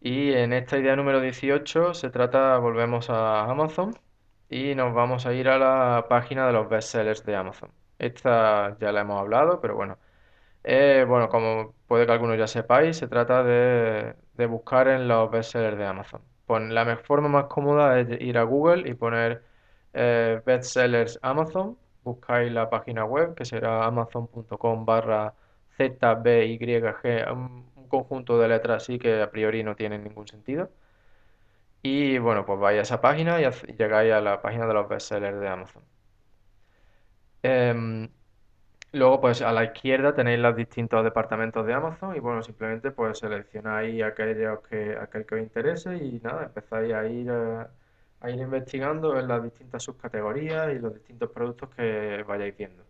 Y 0.00 0.32
en 0.32 0.52
esta 0.52 0.78
idea 0.78 0.96
número 0.96 1.20
18 1.20 1.94
se 1.94 2.10
trata, 2.10 2.56
volvemos 2.58 3.10
a 3.10 3.44
Amazon 3.44 3.94
y 4.48 4.74
nos 4.74 4.94
vamos 4.94 5.26
a 5.26 5.34
ir 5.34 5.48
a 5.48 5.58
la 5.58 6.06
página 6.08 6.46
de 6.46 6.52
los 6.52 6.68
bestsellers 6.68 7.24
de 7.24 7.36
Amazon. 7.36 7.70
Esta 7.98 8.76
ya 8.80 8.92
la 8.92 9.02
hemos 9.02 9.20
hablado, 9.20 9.60
pero 9.60 9.76
bueno. 9.76 9.98
Eh, 10.64 11.04
bueno, 11.08 11.28
como 11.28 11.74
puede 11.86 12.06
que 12.06 12.12
algunos 12.12 12.38
ya 12.38 12.46
sepáis, 12.46 12.98
se 12.98 13.08
trata 13.08 13.42
de, 13.44 14.14
de 14.34 14.46
buscar 14.46 14.88
en 14.88 15.08
los 15.08 15.30
bestsellers 15.30 15.78
de 15.78 15.86
Amazon. 15.86 16.22
la 16.48 16.96
forma 16.98 17.28
más 17.28 17.44
cómoda 17.46 18.00
es 18.00 18.08
ir 18.20 18.38
a 18.38 18.42
Google 18.44 18.88
y 18.88 18.94
poner 18.94 19.44
eh, 19.94 20.40
bestsellers 20.46 21.18
Amazon. 21.22 21.78
Buscáis 22.04 22.52
la 22.52 22.70
página 22.70 23.04
web 23.04 23.34
que 23.34 23.44
será 23.44 23.84
amazon.com 23.86 24.84
barra 24.86 25.34
ZBYG, 25.76 26.82
conjunto 27.90 28.38
de 28.38 28.48
letras 28.48 28.84
así 28.84 28.98
que 28.98 29.22
a 29.22 29.30
priori 29.30 29.62
no 29.62 29.76
tienen 29.76 30.04
ningún 30.04 30.26
sentido. 30.28 30.70
Y 31.82 32.18
bueno, 32.18 32.44
pues 32.46 32.58
vais 32.60 32.78
a 32.78 32.82
esa 32.82 33.00
página 33.00 33.40
y 33.40 33.44
llegáis 33.76 34.12
a 34.12 34.20
la 34.20 34.42
página 34.42 34.66
de 34.66 34.74
los 34.74 34.88
bestsellers 34.88 35.40
de 35.40 35.48
Amazon. 35.48 35.82
Em, 37.42 38.08
luego, 38.92 39.20
pues 39.20 39.42
a 39.42 39.52
la 39.52 39.64
izquierda 39.64 40.14
tenéis 40.14 40.40
los 40.40 40.56
distintos 40.56 41.02
departamentos 41.04 41.66
de 41.66 41.72
Amazon 41.74 42.14
y 42.16 42.20
bueno, 42.20 42.42
simplemente 42.42 42.90
pues 42.90 43.18
seleccionáis 43.18 44.02
aquellos 44.02 44.60
que, 44.68 44.96
aquel 44.96 45.26
que 45.26 45.34
os 45.36 45.40
interese 45.40 45.96
y 45.96 46.20
nada, 46.22 46.44
empezáis 46.44 46.92
a 46.92 47.06
ir, 47.06 47.28
eh, 47.30 47.66
a, 48.20 48.30
ir 48.30 48.40
investigando 48.40 49.18
en 49.18 49.28
las 49.28 49.42
distintas 49.42 49.82
subcategorías 49.82 50.72
y 50.74 50.78
los 50.78 50.94
distintos 50.94 51.30
productos 51.30 51.70
que 51.74 52.24
vayáis 52.26 52.56
viendo. 52.56 52.84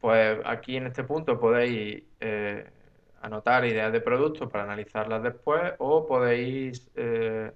Pues 0.00 0.38
aquí 0.44 0.76
en 0.76 0.86
este 0.88 1.04
punto 1.04 1.40
podéis 1.40 2.04
eh, 2.20 2.70
anotar 3.26 3.64
ideas 3.64 3.92
de 3.92 4.00
productos 4.00 4.50
para 4.50 4.64
analizarlas 4.64 5.22
después 5.22 5.74
o 5.78 6.06
podéis... 6.06 6.90
Eh, 6.96 7.52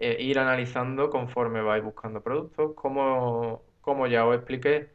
eh, 0.00 0.16
ir 0.20 0.38
analizando 0.38 1.10
conforme 1.10 1.60
vais 1.60 1.82
buscando 1.82 2.22
productos, 2.22 2.72
como, 2.74 3.64
como 3.80 4.06
ya 4.06 4.26
os 4.26 4.36
expliqué 4.36 4.90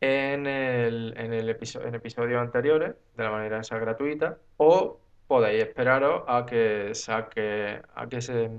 en 0.00 0.46
el, 0.46 1.14
en 1.16 1.32
el 1.32 1.48
en 1.50 1.94
episodios 1.94 2.40
anteriores, 2.40 2.94
de 3.16 3.24
la 3.24 3.30
manera 3.30 3.60
esa 3.60 3.78
gratuita, 3.78 4.38
o 4.56 5.00
podéis 5.26 5.64
esperaros 5.64 6.22
a 6.28 6.46
que 6.46 6.94
saque, 6.94 7.82
a 7.94 8.08
que 8.08 8.20
se, 8.20 8.50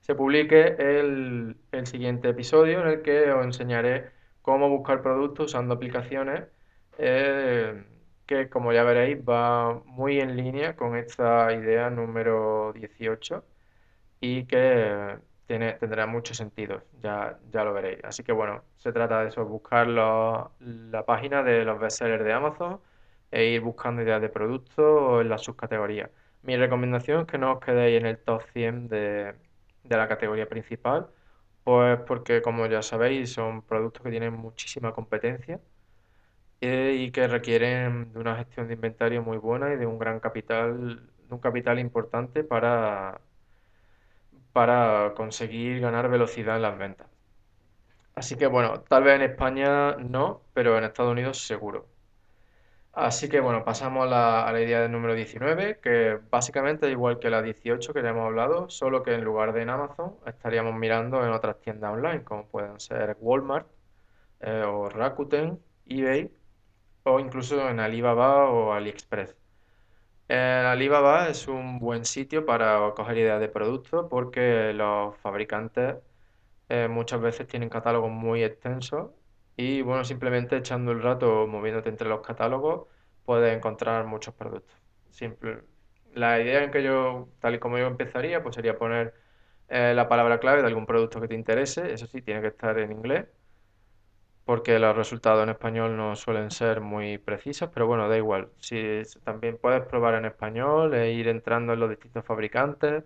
se 0.00 0.14
publique 0.14 0.76
el, 0.78 1.56
el 1.72 1.86
siguiente 1.86 2.30
episodio 2.30 2.80
en 2.80 2.88
el 2.88 3.02
que 3.02 3.30
os 3.32 3.44
enseñaré 3.44 4.10
cómo 4.42 4.68
buscar 4.70 5.02
productos 5.02 5.46
usando 5.46 5.74
aplicaciones 5.74 6.44
eh, 6.98 7.84
que 8.26 8.48
como 8.50 8.72
ya 8.72 8.82
veréis 8.84 9.18
va 9.18 9.74
muy 9.86 10.20
en 10.20 10.36
línea 10.36 10.76
con 10.76 10.96
esta 10.96 11.52
idea 11.52 11.90
número 11.90 12.72
18 12.74 13.44
y 14.20 14.46
que 14.46 15.18
tiene, 15.46 15.74
tendrá 15.74 16.06
mucho 16.06 16.34
sentido, 16.34 16.84
ya, 17.02 17.38
ya 17.52 17.64
lo 17.64 17.74
veréis. 17.74 18.02
Así 18.04 18.22
que 18.24 18.32
bueno, 18.32 18.64
se 18.76 18.92
trata 18.92 19.22
de 19.22 19.28
eso, 19.28 19.44
buscar 19.46 19.86
la 19.88 21.04
página 21.06 21.42
de 21.42 21.64
los 21.64 21.78
bestsellers 21.78 22.24
de 22.24 22.32
Amazon 22.32 22.80
e 23.30 23.46
ir 23.46 23.60
buscando 23.60 24.02
ideas 24.02 24.20
de 24.20 24.28
productos 24.28 25.20
en 25.22 25.28
las 25.28 25.42
subcategorías. 25.42 26.10
Mi 26.42 26.56
recomendación 26.56 27.22
es 27.22 27.26
que 27.26 27.38
no 27.38 27.52
os 27.54 27.60
quedéis 27.60 28.00
en 28.00 28.06
el 28.06 28.18
top 28.18 28.42
100 28.52 28.88
de, 28.88 29.34
de 29.84 29.96
la 29.96 30.08
categoría 30.08 30.48
principal, 30.48 31.08
pues 31.64 31.98
porque 32.06 32.42
como 32.42 32.66
ya 32.66 32.82
sabéis 32.82 33.32
son 33.32 33.62
productos 33.62 34.02
que 34.02 34.10
tienen 34.10 34.34
muchísima 34.34 34.92
competencia 34.92 35.60
eh, 36.64 36.94
y 36.98 37.10
que 37.12 37.28
requieren 37.28 38.12
de 38.12 38.18
una 38.20 38.36
gestión 38.36 38.68
de 38.68 38.74
inventario 38.74 39.22
muy 39.22 39.38
buena 39.38 39.72
y 39.72 39.76
de 39.76 39.86
un 39.86 39.98
gran 39.98 40.20
capital, 40.20 40.96
de 41.28 41.34
un 41.34 41.40
capital 41.40 41.78
importante 41.78 42.44
para 42.44 43.20
para 44.54 45.14
conseguir 45.16 45.80
ganar 45.80 46.08
velocidad 46.08 46.56
en 46.56 46.62
las 46.62 46.78
ventas. 46.78 47.08
Así 48.14 48.36
que 48.36 48.46
bueno, 48.46 48.80
tal 48.82 49.02
vez 49.04 49.16
en 49.16 49.22
España 49.22 49.96
no, 49.96 50.42
pero 50.54 50.78
en 50.78 50.84
Estados 50.84 51.12
Unidos 51.12 51.46
seguro. 51.46 51.88
Así 52.92 53.28
que 53.28 53.40
bueno, 53.40 53.64
pasamos 53.64 54.06
a 54.12 54.52
la, 54.52 54.60
idea 54.60 54.80
del 54.80 54.92
número 54.92 55.14
19, 55.14 55.80
que 55.82 56.20
básicamente 56.30 56.86
es 56.86 56.92
igual 56.92 57.18
que 57.18 57.28
la 57.30 57.42
18 57.42 57.92
que 57.92 58.02
ya 58.02 58.10
hemos 58.10 58.26
hablado, 58.26 58.70
solo 58.70 59.02
que 59.02 59.14
en 59.14 59.24
lugar 59.24 59.52
de 59.52 59.62
en 59.62 59.70
Amazon 59.70 60.14
estaríamos 60.26 60.74
mirando 60.76 61.24
en 61.26 61.32
otras 61.32 61.60
tiendas 61.60 61.92
online, 61.92 62.22
como 62.22 62.46
pueden 62.46 62.78
ser 62.78 63.16
Walmart 63.20 63.66
eh, 64.40 64.62
o 64.64 64.88
Rakuten, 64.88 65.58
eBay 65.86 66.30
o 67.04 67.20
incluso 67.20 67.68
en 67.70 67.80
Alibaba 67.80 68.50
o 68.50 68.72
AliExpress. 68.72 69.36
El 70.28 70.66
Alibaba 70.66 71.28
es 71.28 71.48
un 71.48 71.78
buen 71.78 72.04
sitio 72.04 72.46
para 72.46 72.92
coger 72.94 73.18
ideas 73.18 73.40
de 73.40 73.48
productos 73.48 74.06
porque 74.10 74.72
los 74.74 75.16
fabricantes 75.18 75.96
eh, 76.68 76.88
muchas 76.88 77.20
veces 77.20 77.46
tienen 77.46 77.68
catálogos 77.68 78.10
muy 78.10 78.42
extensos 78.44 79.10
y 79.56 79.82
bueno, 79.82 80.04
simplemente 80.04 80.56
echando 80.56 80.92
el 80.92 81.02
rato 81.02 81.46
moviéndote 81.46 81.90
entre 81.90 82.08
los 82.08 82.22
catálogos 82.22 82.88
puedes 83.24 83.56
encontrar 83.56 84.06
muchos 84.06 84.34
productos. 84.34 84.76
Simple. 85.10 85.62
La 86.14 86.40
idea 86.40 86.62
en 86.64 86.70
que 86.70 86.82
yo, 86.82 87.28
tal 87.40 87.54
y 87.56 87.58
como 87.58 87.78
yo 87.78 87.86
empezaría, 87.86 88.42
pues 88.42 88.54
sería 88.56 88.78
poner 88.78 89.14
eh, 89.68 89.92
la 89.94 90.08
palabra 90.08 90.40
clave 90.40 90.62
de 90.62 90.68
algún 90.68 90.86
producto 90.86 91.20
que 91.20 91.28
te 91.28 91.34
interese, 91.34 91.92
eso 91.92 92.06
sí, 92.06 92.22
tiene 92.22 92.40
que 92.40 92.48
estar 92.48 92.78
en 92.78 92.92
inglés 92.92 93.26
porque 94.44 94.78
los 94.78 94.96
resultados 94.96 95.42
en 95.42 95.50
español 95.50 95.96
no 95.96 96.16
suelen 96.16 96.50
ser 96.50 96.80
muy 96.80 97.18
precisos, 97.18 97.70
pero 97.72 97.86
bueno, 97.86 98.08
da 98.08 98.16
igual. 98.16 98.50
Si 98.58 99.02
también 99.24 99.58
puedes 99.58 99.82
probar 99.86 100.14
en 100.14 100.26
español 100.26 100.94
e 100.94 101.12
ir 101.12 101.28
entrando 101.28 101.72
en 101.72 101.80
los 101.80 101.90
distintos 101.90 102.24
fabricantes, 102.24 103.04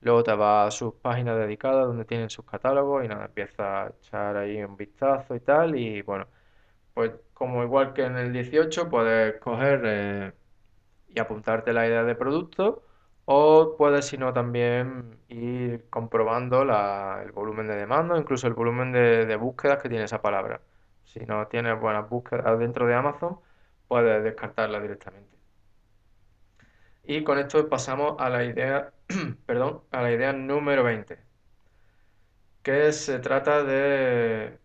luego 0.00 0.22
te 0.24 0.32
vas 0.34 0.68
a 0.68 0.76
sus 0.76 0.94
páginas 0.94 1.38
dedicadas 1.38 1.86
donde 1.86 2.04
tienen 2.04 2.30
sus 2.30 2.44
catálogos 2.44 3.04
y 3.04 3.08
nada, 3.08 3.26
empiezas 3.26 3.60
a 3.60 3.92
echar 4.00 4.36
ahí 4.36 4.62
un 4.62 4.76
vistazo 4.76 5.34
y 5.36 5.40
tal, 5.40 5.76
y 5.76 6.02
bueno, 6.02 6.26
pues 6.94 7.12
como 7.34 7.62
igual 7.64 7.92
que 7.94 8.04
en 8.04 8.16
el 8.16 8.32
18 8.32 8.88
puedes 8.90 9.40
coger 9.40 9.82
eh, 9.84 10.32
y 11.08 11.20
apuntarte 11.20 11.72
la 11.72 11.86
idea 11.86 12.04
de 12.04 12.14
producto 12.14 12.84
o 13.26 13.76
puedes, 13.78 14.06
si 14.06 14.18
no, 14.18 14.32
también 14.32 15.18
ir 15.28 15.88
comprobando 15.90 16.62
el 16.62 17.32
volumen 17.32 17.68
de 17.68 17.76
demanda, 17.76 18.18
incluso 18.18 18.46
el 18.48 18.54
volumen 18.54 18.92
de, 18.92 19.26
de 19.26 19.36
búsquedas 19.36 19.80
que 19.82 19.88
tiene 19.88 20.04
esa 20.04 20.20
palabra. 20.22 20.60
Si 21.12 21.20
no 21.26 21.46
tienes 21.48 21.78
buenas 21.80 22.08
búsquedas 22.08 22.58
dentro 22.58 22.86
de 22.86 22.94
Amazon, 22.94 23.38
puedes 23.88 24.22
descartarla 24.24 24.80
directamente. 24.80 25.36
Y 27.04 27.24
con 27.24 27.38
esto 27.38 27.68
pasamos 27.68 28.16
a 28.18 28.30
la 28.30 28.44
idea, 28.44 28.92
perdón, 29.46 29.82
a 29.90 30.02
la 30.02 30.12
idea 30.12 30.32
número 30.32 30.82
20, 30.84 31.18
que 32.62 32.92
se 32.92 33.18
trata 33.18 33.64
de, 33.64 34.58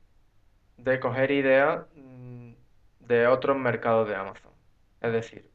de 0.77 0.99
coger 0.99 1.31
ideas 1.31 1.85
mm, 1.95 2.53
de 3.01 3.27
otros 3.27 3.57
mercados 3.57 4.07
de 4.09 4.15
Amazon. 4.15 4.53
Es 5.01 5.13
decir, 5.13 5.51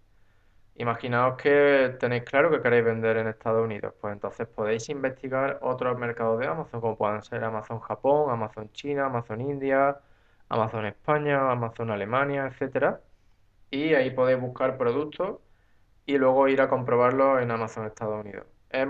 imaginaos 0.76 1.36
que 1.36 1.96
tenéis 2.00 2.24
claro 2.24 2.50
que 2.50 2.62
queréis 2.62 2.84
vender 2.84 3.18
en 3.18 3.28
Estados 3.28 3.64
Unidos, 3.64 3.94
pues 4.00 4.14
entonces 4.14 4.46
podéis 4.48 4.88
investigar 4.90 5.58
otros 5.62 5.98
mercados 5.98 6.40
de 6.40 6.46
Amazon, 6.48 6.80
como 6.80 6.98
pueden 6.98 7.22
ser 7.22 7.44
Amazon 7.44 7.80
Japón, 7.80 8.30
Amazon 8.32 8.70
China, 8.72 9.06
Amazon 9.06 9.40
India, 9.42 10.00
Amazon 10.50 10.84
España, 10.86 11.50
Amazon 11.50 11.90
Alemania, 11.90 12.46
etcétera. 12.46 13.00
Y 13.70 13.94
ahí 13.94 14.10
podéis 14.10 14.40
buscar 14.40 14.76
productos 14.76 15.38
y 16.06 16.18
luego 16.18 16.48
ir 16.48 16.60
a 16.60 16.68
comprobarlos 16.68 17.40
en 17.40 17.50
Amazon 17.50 17.86
Estados 17.86 18.20
Unidos. 18.20 18.46
Es 18.68 18.86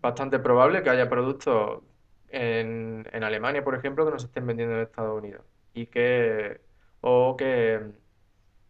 bastante 0.00 0.38
probable 0.40 0.82
que 0.82 0.90
haya 0.90 1.08
productos 1.08 1.82
en, 2.28 3.06
Alemania, 3.12 3.64
por 3.64 3.74
ejemplo, 3.76 4.04
que 4.04 4.12
no 4.12 4.18
se 4.18 4.26
estén 4.26 4.46
vendiendo 4.46 4.74
en 4.74 4.82
Estados 4.82 5.16
Unidos 5.16 5.42
y 5.74 5.86
que 5.86 6.60
o 7.00 7.36
que 7.36 7.80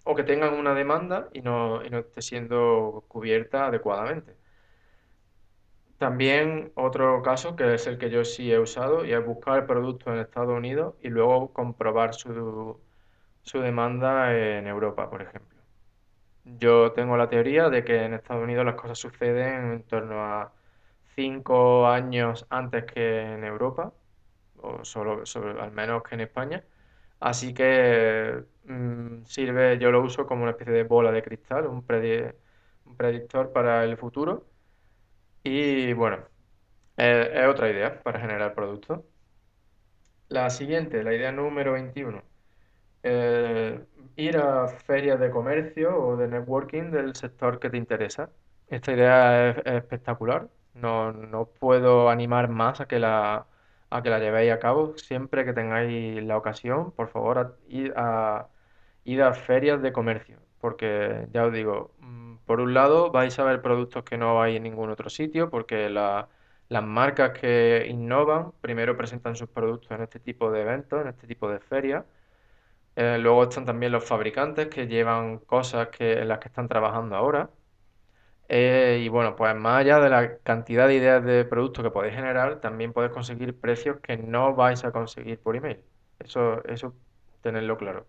o 0.04 0.14
que 0.14 0.22
tengan 0.24 0.54
una 0.54 0.74
demanda 0.74 1.28
y 1.32 1.40
no, 1.42 1.84
y 1.84 1.90
no 1.90 1.98
esté 1.98 2.22
siendo 2.22 3.04
cubierta 3.08 3.66
adecuadamente. 3.66 4.36
También 5.98 6.72
otro 6.76 7.22
caso, 7.22 7.56
que 7.56 7.74
es 7.74 7.86
el 7.86 7.96
que 7.98 8.10
yo 8.10 8.24
sí 8.24 8.52
he 8.52 8.58
usado, 8.60 9.04
y 9.06 9.12
es 9.12 9.24
buscar 9.24 9.58
el 9.60 9.66
producto 9.66 10.12
en 10.12 10.20
Estados 10.20 10.50
Unidos 10.56 10.94
y 11.02 11.08
luego 11.08 11.52
comprobar 11.54 12.14
su, 12.14 12.80
su 13.42 13.60
demanda 13.60 14.34
en 14.36 14.66
Europa, 14.68 15.10
por 15.10 15.22
ejemplo. 15.22 15.58
Yo 16.44 16.92
tengo 16.92 17.16
la 17.16 17.28
teoría 17.28 17.68
de 17.70 17.84
que 17.84 18.04
en 18.04 18.14
Estados 18.14 18.44
Unidos 18.44 18.64
las 18.64 18.76
cosas 18.76 18.98
suceden 18.98 19.72
en 19.72 19.82
torno 19.84 20.22
a 20.24 20.54
cinco 21.16 21.86
años 21.88 22.46
antes 22.50 22.84
que 22.86 23.20
en 23.22 23.44
Europa, 23.44 23.92
o 24.58 24.84
solo, 24.84 25.26
solo- 25.26 25.60
al 25.62 25.72
menos 25.72 26.02
que 26.04 26.14
en 26.16 26.22
España. 26.22 26.64
Así 27.20 27.54
que 27.54 28.44
mm, 28.64 29.24
sirve, 29.24 29.78
yo 29.78 29.90
lo 29.90 30.02
uso 30.02 30.26
como 30.26 30.42
una 30.42 30.52
especie 30.52 30.72
de 30.74 30.84
bola 30.84 31.12
de 31.12 31.22
cristal, 31.22 31.66
un 31.66 31.84
un 32.84 32.96
predictor 32.96 33.52
para 33.52 33.84
el 33.84 33.96
futuro. 33.98 34.46
Y 35.48 35.92
bueno, 35.94 36.28
eh, 36.98 37.30
es 37.34 37.46
otra 37.48 37.70
idea 37.70 38.02
para 38.02 38.20
generar 38.20 38.54
productos. 38.54 39.02
La 40.28 40.50
siguiente, 40.50 41.02
la 41.04 41.14
idea 41.14 41.30
número 41.32 41.72
21. 41.72 42.24
eh, 43.02 43.86
ir 44.16 44.36
a 44.38 44.68
ferias 44.68 45.20
de 45.20 45.30
comercio 45.30 45.96
o 45.98 46.16
de 46.16 46.28
networking 46.28 46.90
del 46.90 47.14
sector 47.16 47.58
que 47.60 47.70
te 47.70 47.76
interesa. 47.78 48.32
Esta 48.68 48.92
idea 48.92 49.50
es, 49.50 49.58
es 49.58 49.74
espectacular. 49.74 50.50
No, 50.74 51.12
no 51.12 51.46
puedo 51.50 52.10
animar 52.10 52.48
más 52.48 52.80
a 52.80 52.88
que 52.88 52.98
la, 53.00 53.48
a 53.90 54.02
que 54.02 54.10
la 54.10 54.18
llevéis 54.20 54.52
a 54.52 54.58
cabo. 54.60 54.96
Siempre 54.98 55.44
que 55.44 55.52
tengáis 55.54 56.22
la 56.24 56.36
ocasión, 56.38 56.92
por 56.92 57.08
favor, 57.08 57.58
id 57.68 57.92
a, 57.96 58.48
id 59.06 59.20
a 59.20 59.32
ferias 59.34 59.82
de 59.82 59.92
comercio. 59.92 60.38
Porque 60.60 61.28
ya 61.32 61.46
os 61.46 61.52
digo, 61.52 61.94
mm, 62.00 62.36
por 62.46 62.60
un 62.60 62.74
lado 62.74 63.10
vais 63.12 63.38
a 63.38 63.44
ver 63.44 63.62
productos 63.62 64.04
que 64.04 64.18
no 64.18 64.42
hay 64.42 64.56
en 64.56 64.62
ningún 64.64 64.90
otro 64.90 65.10
sitio, 65.10 65.50
porque 65.50 65.90
la- 65.90 66.28
las 66.68 66.82
marcas 66.84 67.38
que 67.38 67.86
innovan 67.88 68.52
primero 68.60 68.96
presentan 68.96 69.36
sus 69.36 69.48
productos 69.48 69.90
en 69.92 70.02
este 70.02 70.20
tipo 70.20 70.50
de 70.50 70.62
eventos, 70.62 71.00
en 71.02 71.08
este 71.08 71.26
tipo 71.26 71.48
de 71.50 71.60
ferias. 71.60 72.04
Eh, 72.96 73.18
luego 73.18 73.44
están 73.44 73.64
también 73.66 73.92
los 73.92 74.04
fabricantes 74.04 74.68
que 74.68 74.86
llevan 74.88 75.38
cosas 75.40 75.88
que, 75.90 76.14
en 76.20 76.28
las 76.28 76.38
que 76.40 76.48
están 76.48 76.68
trabajando 76.68 77.16
ahora. 77.16 77.50
Eh, 78.48 79.00
y 79.04 79.08
bueno, 79.08 79.34
pues 79.36 79.54
más 79.56 79.80
allá 79.80 79.98
de 80.00 80.08
la 80.10 80.38
cantidad 80.38 80.86
de 80.88 80.94
ideas 80.96 81.24
de 81.24 81.44
productos 81.44 81.82
que 81.84 81.90
podéis 81.90 82.14
generar, 82.14 82.60
también 82.60 82.92
podéis 82.92 83.12
conseguir 83.12 83.58
precios 83.60 83.98
que 84.00 84.16
no 84.18 84.54
vais 84.54 84.84
a 84.84 84.92
conseguir 84.92 85.40
por 85.42 85.56
email. 85.56 85.84
Eso, 86.20 86.64
eso 86.66 86.94
tenedlo 87.42 87.76
claro. 87.76 88.06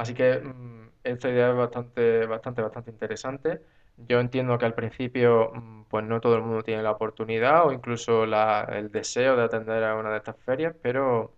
Así 0.00 0.14
que 0.14 0.38
mm, 0.40 0.90
esta 1.04 1.28
idea 1.30 1.50
es 1.50 1.56
bastante, 1.56 2.26
bastante, 2.26 2.62
bastante 2.62 2.90
interesante. 2.90 3.62
Yo 3.96 4.20
entiendo 4.20 4.56
que 4.58 4.64
al 4.66 4.74
principio, 4.74 5.52
mm, 5.54 5.84
pues 5.88 6.04
no 6.04 6.20
todo 6.20 6.36
el 6.36 6.42
mundo 6.42 6.62
tiene 6.62 6.82
la 6.82 6.92
oportunidad 6.92 7.66
o 7.66 7.72
incluso 7.72 8.26
la- 8.26 8.62
el 8.72 8.90
deseo 8.90 9.36
de 9.36 9.44
atender 9.44 9.84
a 9.84 9.96
una 9.96 10.10
de 10.12 10.18
estas 10.18 10.36
ferias, 10.44 10.74
pero 10.82 11.36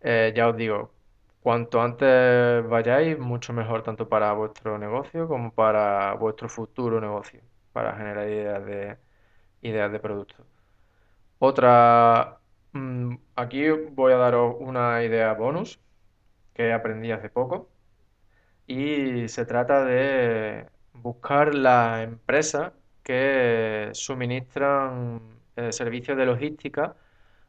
eh, 0.00 0.32
ya 0.34 0.48
os 0.48 0.56
digo, 0.56 0.94
cuanto 1.40 1.80
antes 1.80 2.08
vayáis, 2.68 3.18
mucho 3.18 3.52
mejor 3.52 3.82
tanto 3.82 4.08
para 4.08 4.32
vuestro 4.32 4.78
negocio 4.78 5.28
como 5.28 5.52
para 5.54 6.14
vuestro 6.14 6.48
futuro 6.48 7.00
negocio, 7.00 7.42
para 7.72 7.96
generar 7.96 8.28
ideas 8.28 8.64
de, 8.64 8.98
ideas 9.62 9.92
de 9.92 10.00
productos. 10.00 10.46
Otra, 11.38 12.40
mm, 12.72 13.16
aquí 13.36 13.68
voy 13.70 14.12
a 14.12 14.16
daros 14.16 14.56
una 14.60 15.04
idea 15.04 15.34
bonus 15.34 15.80
que 16.58 16.74
aprendí 16.74 17.12
hace 17.12 17.30
poco 17.30 17.70
y 18.66 19.28
se 19.28 19.46
trata 19.46 19.84
de 19.84 20.66
buscar 20.92 21.54
las 21.54 22.04
empresas 22.04 22.72
que 23.02 23.90
suministran 23.94 25.20
eh, 25.56 25.72
servicios 25.72 26.16
de 26.18 26.26
logística 26.26 26.96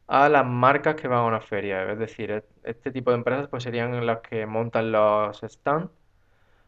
a 0.08 0.28
las 0.28 0.46
marcas 0.46 0.96
que 0.96 1.08
van 1.08 1.20
a 1.20 1.24
una 1.26 1.40
feria. 1.40 1.90
Es 1.92 1.98
decir, 1.98 2.30
e- 2.32 2.44
este 2.64 2.90
tipo 2.92 3.10
de 3.10 3.18
empresas 3.18 3.48
pues 3.48 3.62
serían 3.64 4.06
las 4.06 4.20
que 4.20 4.46
montan 4.46 4.92
los 4.92 5.40
stands 5.42 5.90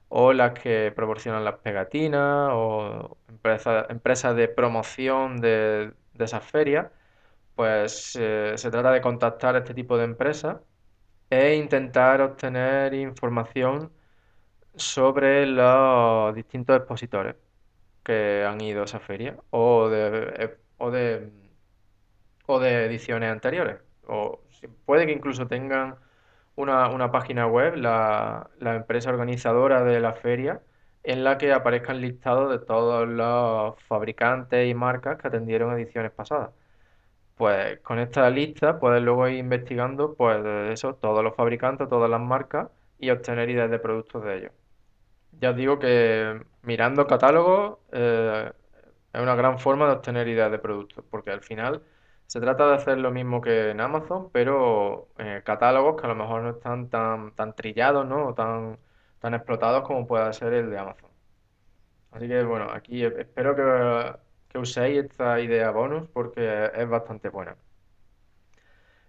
o 0.08 0.32
las 0.32 0.52
que 0.58 0.92
proporcionan 0.94 1.44
las 1.44 1.56
pegatinas 1.58 2.50
o 2.52 3.16
empresas, 3.28 3.86
empresas 3.90 4.36
de 4.36 4.48
promoción 4.48 5.40
de, 5.40 5.92
de 6.14 6.24
esas 6.24 6.44
ferias. 6.44 6.88
Pues 7.56 8.16
eh, 8.20 8.54
se 8.56 8.70
trata 8.70 8.92
de 8.92 9.00
contactar 9.02 9.56
a 9.56 9.58
este 9.60 9.74
tipo 9.74 9.98
de 9.98 10.04
empresas 10.04 10.58
e 11.32 11.56
intentar 11.56 12.20
obtener 12.20 12.94
información 12.94 13.92
sobre 14.76 15.46
los 15.46 16.34
distintos 16.34 16.76
expositores 16.78 17.36
que 18.04 18.44
han 18.46 18.60
ido 18.62 18.82
a 18.82 18.84
esa 18.86 19.00
feria 19.00 19.38
o 19.50 19.88
de, 19.90 20.34
eh, 20.44 20.58
o 20.78 20.90
de, 20.92 21.32
o 22.46 22.58
de 22.60 22.84
ediciones 22.86 23.30
anteriores. 23.30 23.80
O 24.06 24.42
puede 24.84 25.06
que 25.06 25.12
incluso 25.12 25.46
tengan 25.46 25.96
una, 26.56 26.88
una 26.90 27.10
página 27.12 27.46
web, 27.46 27.76
la, 27.76 28.50
la 28.58 28.76
empresa 28.76 29.10
organizadora 29.10 29.84
de 29.84 30.00
la 30.00 30.14
feria, 30.14 30.62
en 31.02 31.24
la 31.24 31.38
que 31.38 31.52
aparezcan 31.52 32.00
listados 32.00 32.50
de 32.50 32.58
todos 32.64 33.08
los 33.08 33.80
fabricantes 33.84 34.68
y 34.68 34.74
marcas 34.74 35.18
que 35.18 35.28
atendieron 35.28 35.72
ediciones 35.74 36.12
pasadas. 36.12 36.52
Pues 37.42 37.80
con 37.80 37.98
esta 37.98 38.30
lista 38.30 38.78
puedes 38.78 39.02
luego 39.02 39.26
ir 39.28 39.38
investigando 39.38 40.14
pues 40.14 40.44
eso, 40.70 40.94
todos 40.94 41.24
los 41.24 41.34
fabricantes, 41.34 41.88
todas 41.88 42.08
las 42.08 42.20
marcas 42.20 42.68
y 43.00 43.10
obtener 43.10 43.50
ideas 43.50 43.68
de 43.68 43.80
productos 43.80 44.22
de 44.24 44.36
ellos. 44.38 44.52
Ya 45.40 45.50
os 45.50 45.56
digo 45.56 45.78
que 45.80 46.40
mirando 46.62 47.06
catálogos 47.06 47.78
eh, 47.92 48.52
es 49.12 49.20
una 49.22 49.34
gran 49.36 49.58
forma 49.58 49.86
de 49.88 49.94
obtener 49.94 50.28
ideas 50.28 50.52
de 50.52 50.58
productos, 50.60 51.04
porque 51.10 51.30
al 51.32 51.42
final 51.42 51.82
se 52.26 52.40
trata 52.40 52.68
de 52.68 52.74
hacer 52.76 52.98
lo 52.98 53.10
mismo 53.12 53.40
que 53.40 53.70
en 53.70 53.80
Amazon, 53.80 54.30
pero 54.32 55.08
eh, 55.18 55.42
catálogos 55.44 56.00
que 56.00 56.06
a 56.06 56.10
lo 56.10 56.16
mejor 56.16 56.42
no 56.42 56.50
están 56.50 56.90
tan, 56.90 57.34
tan 57.34 57.54
trillados, 57.56 58.06
¿no? 58.06 58.28
O 58.28 58.34
tan, 58.34 58.78
tan 59.20 59.34
explotados 59.34 59.82
como 59.86 60.06
pueda 60.06 60.32
ser 60.32 60.52
el 60.54 60.70
de 60.70 60.78
Amazon. 60.78 61.10
Así 62.12 62.28
que 62.28 62.42
bueno, 62.44 62.68
aquí 62.72 63.04
espero 63.04 63.56
que, 63.56 63.62
que 64.52 64.58
uséis 64.58 65.04
esta 65.04 65.40
idea 65.40 65.70
bonus 65.70 66.08
porque 66.10 66.70
es 66.74 66.88
bastante 66.88 67.28
buena. 67.30 67.56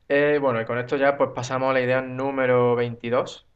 Eh, 0.09 0.37
bueno, 0.41 0.61
y 0.61 0.65
con 0.65 0.77
esto 0.77 0.97
ya 0.97 1.17
pues 1.17 1.31
pasamos 1.33 1.69
a 1.69 1.73
la 1.73 1.81
idea 1.81 2.01
número 2.01 2.75
22 2.75 3.47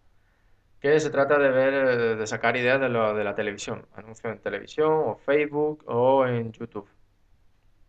que 0.79 0.99
se 0.99 1.09
trata 1.11 1.39
de 1.39 1.49
ver, 1.51 2.17
de 2.17 2.27
sacar 2.27 2.57
ideas 2.57 2.79
de, 2.81 2.89
lo- 2.89 3.15
de 3.15 3.23
la 3.23 3.35
televisión, 3.35 3.87
anuncios 3.95 4.33
en 4.33 4.41
televisión 4.41 4.91
o 4.93 5.17
Facebook 5.17 5.83
o 5.87 6.25
en 6.27 6.51
YouTube. 6.53 6.89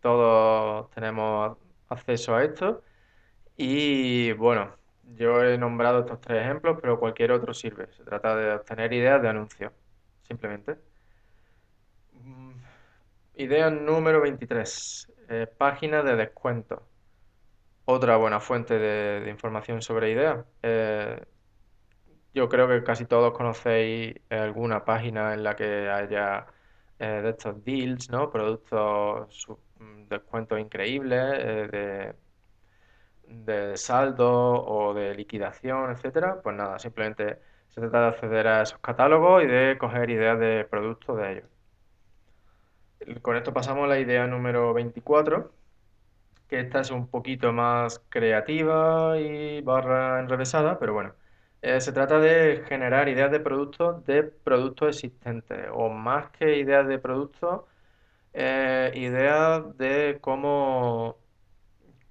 Todos 0.01 0.89
tenemos 0.91 1.57
acceso 1.89 2.35
a 2.35 2.43
esto 2.43 2.83
y 3.57 4.33
bueno, 4.33 4.77
yo 5.03 5.43
he 5.43 5.57
nombrado 5.57 6.01
estos 6.01 6.21
tres 6.21 6.43
ejemplos, 6.43 6.77
pero 6.81 6.99
cualquier 6.99 7.31
otro 7.33 7.53
sirve. 7.53 7.91
Se 7.93 8.03
trata 8.05 8.35
de 8.35 8.53
obtener 8.55 8.93
ideas 8.93 9.21
de 9.21 9.29
anuncios, 9.29 9.73
simplemente. 10.23 10.77
Idea 13.39 13.69
número 13.71 14.21
23. 14.21 15.11
eh, 15.29 15.47
página 15.47 16.03
de 16.03 16.15
descuentos. 16.15 16.81
Otra 17.85 18.17
buena 18.17 18.39
fuente 18.39 18.77
de, 18.79 19.29
información 19.29 19.81
sobre 19.81 20.11
ideas. 20.11 20.45
Eh, 20.63 21.19
Yo 22.33 22.47
creo 22.49 22.67
que 22.67 22.83
casi 22.83 23.05
todos 23.05 23.33
conocéis 23.33 24.15
alguna 24.29 24.85
página 24.85 25.33
en 25.33 25.43
la 25.43 25.55
que 25.55 25.89
haya 25.89 26.47
eh, 26.99 27.21
de 27.23 27.29
estos 27.31 27.63
deals, 27.63 28.09
¿no? 28.09 28.29
Productos, 28.31 29.47
mm, 29.79 30.07
descuentos 30.07 30.59
increíbles, 30.59 31.19
eh, 31.39 32.15
de, 33.23 33.55
de 33.71 33.77
saldo 33.77 34.29
o 34.65 34.93
de 34.93 35.15
liquidación, 35.15 35.91
etcétera. 35.91 36.41
Pues 36.41 36.55
nada, 36.55 36.79
simplemente 36.79 37.39
se 37.69 37.81
trata 37.81 38.01
de 38.01 38.07
acceder 38.07 38.47
a 38.47 38.61
esos 38.63 38.79
catálogos 38.79 39.43
y 39.43 39.47
de 39.47 39.77
coger 39.77 40.09
ideas 40.09 40.39
de 40.39 40.65
productos 40.69 41.17
de 41.17 41.31
ellos. 41.33 41.58
Con 43.21 43.35
esto 43.37 43.53
pasamos 43.53 43.85
a 43.85 43.87
la 43.87 43.99
idea 43.99 44.27
número 44.27 44.73
24, 44.73 45.53
que 46.47 46.59
esta 46.61 46.81
es 46.81 46.91
un 46.91 47.07
poquito 47.09 47.53
más 47.53 47.99
creativa 48.09 49.19
y 49.19 49.61
barra 49.61 50.19
enrevesada, 50.21 50.79
pero 50.79 50.93
bueno. 50.93 51.15
Eh, 51.61 51.81
se 51.81 51.93
trata 51.93 52.19
de 52.19 52.63
generar 52.67 53.09
ideas 53.09 53.31
de 53.31 53.39
productos 53.41 54.05
de 54.05 54.23
productos 54.23 54.89
existentes, 54.89 55.67
o 55.73 55.89
más 55.89 56.31
que 56.31 56.57
ideas 56.57 56.87
de 56.87 56.99
productos, 56.99 57.63
eh, 58.33 58.91
ideas 58.95 59.77
de 59.77 60.19
cómo, 60.21 61.17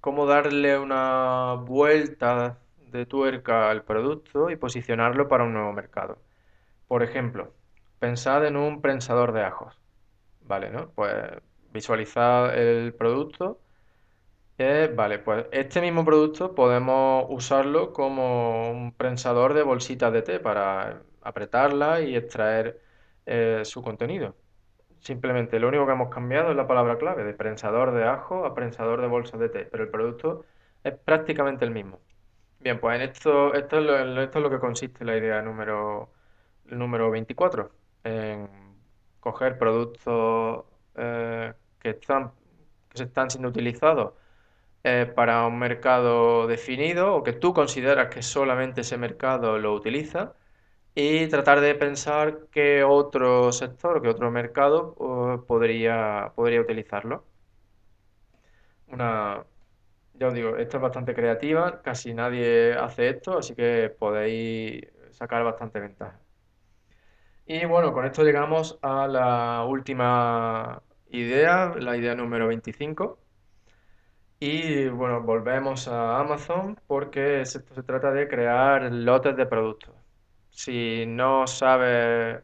cómo 0.01 0.25
darle 0.25 0.77
una 0.79 1.55
vuelta 1.55 2.59
de 2.77 3.05
tuerca 3.05 3.69
al 3.69 3.83
producto 3.83 4.49
y 4.49 4.55
posicionarlo 4.55 5.27
para 5.27 5.43
un 5.43 5.53
nuevo 5.53 5.73
mercado. 5.73 6.21
Por 6.87 7.03
ejemplo, 7.03 7.53
pensad 7.99 8.45
en 8.47 8.57
un 8.57 8.81
prensador 8.81 9.33
de 9.33 9.43
ajos, 9.43 9.79
¿vale? 10.49 10.69
¿no? 10.71 10.89
Pues 10.91 11.15
visualizad 11.71 12.57
el 12.57 12.93
producto 12.93 13.61
vale, 14.95 15.19
pues 15.19 15.45
este 15.51 15.81
mismo 15.81 16.03
producto 16.05 16.53
podemos 16.53 17.25
usarlo 17.29 17.93
como 17.93 18.69
un 18.71 18.93
prensador 18.93 19.53
de 19.53 19.63
bolsitas 19.63 20.11
de 20.11 20.21
té 20.21 20.39
para 20.39 21.01
apretarla 21.21 22.01
y 22.01 22.15
extraer 22.15 22.81
eh, 23.25 23.61
su 23.63 23.81
contenido. 23.81 24.35
simplemente 24.99 25.59
lo 25.59 25.69
único 25.69 25.85
que 25.85 25.93
hemos 25.93 26.09
cambiado 26.09 26.51
es 26.51 26.57
la 26.57 26.67
palabra 26.67 26.97
clave, 26.97 27.23
de 27.23 27.33
prensador 27.33 27.93
de 27.93 28.05
ajo 28.05 28.45
a 28.45 28.53
prensador 28.55 29.01
de 29.01 29.07
bolsas 29.07 29.39
de 29.39 29.49
té, 29.49 29.65
pero 29.65 29.83
el 29.85 29.89
producto 29.91 30.45
es 30.83 30.93
prácticamente 30.97 31.65
el 31.65 31.71
mismo. 31.71 31.99
Bien, 32.59 32.79
pues 32.79 32.95
en 32.97 33.03
esto, 33.09 33.53
esto 33.53 33.79
es 33.79 33.85
lo, 33.85 34.21
esto 34.21 34.39
es 34.39 34.43
lo 34.43 34.49
que 34.49 34.59
consiste 34.59 35.05
la 35.05 35.17
idea 35.17 35.41
número, 35.41 36.11
número 36.65 37.09
24, 37.11 37.71
en 38.03 38.49
coger 39.19 39.57
productos 39.57 40.65
eh, 40.95 41.53
que 41.79 41.89
están, 41.91 42.31
que 42.89 42.97
se 42.97 43.03
están 43.05 43.29
siendo 43.29 43.49
utilizados 43.49 44.13
eh, 44.83 45.11
para 45.15 45.45
un 45.47 45.59
mercado 45.59 46.47
definido 46.47 47.15
o 47.15 47.23
que 47.23 47.33
tú 47.33 47.53
consideras 47.53 48.07
que 48.13 48.21
solamente 48.23 48.81
ese 48.81 48.97
mercado 48.97 49.57
lo 49.59 49.73
utiliza 49.73 50.35
y 50.95 51.27
tratar 51.27 51.61
de 51.61 51.75
pensar 51.75 52.47
qué 52.51 52.83
otro 52.83 53.51
sector, 53.53 54.01
qué 54.01 54.09
otro 54.09 54.31
mercado 54.31 54.95
eh, 55.39 55.45
podría, 55.47 56.33
podría 56.35 56.61
utilizarlo. 56.61 57.25
Una, 58.87 59.45
ya 60.13 60.27
os 60.27 60.33
digo, 60.33 60.57
esta 60.57 60.77
es 60.77 60.83
bastante 60.83 61.13
creativa, 61.15 61.81
casi 61.81 62.13
nadie 62.13 62.73
hace 62.75 63.09
esto, 63.09 63.37
así 63.39 63.55
que 63.55 63.89
podéis 63.99 64.83
sacar 65.11 65.43
bastante 65.43 65.79
ventaja. 65.79 66.19
Y 67.51 67.65
bueno, 67.65 67.93
con 67.93 68.05
esto 68.05 68.23
llegamos 68.23 68.77
a 68.83 69.07
la 69.07 69.65
última 69.65 70.83
idea, 71.09 71.73
la 71.79 71.97
idea 71.97 72.13
número 72.13 72.47
25. 72.47 73.19
Y 74.39 74.87
bueno, 74.89 75.21
volvemos 75.21 75.87
a 75.87 76.19
Amazon 76.19 76.79
porque 76.87 77.41
esto 77.41 77.61
se 77.75 77.83
trata 77.83 78.11
de 78.11 78.27
crear 78.27 78.91
lotes 78.91 79.35
de 79.35 79.45
productos. 79.45 79.95
Si 80.51 81.05
no 81.07 81.47
sabes 81.47 82.43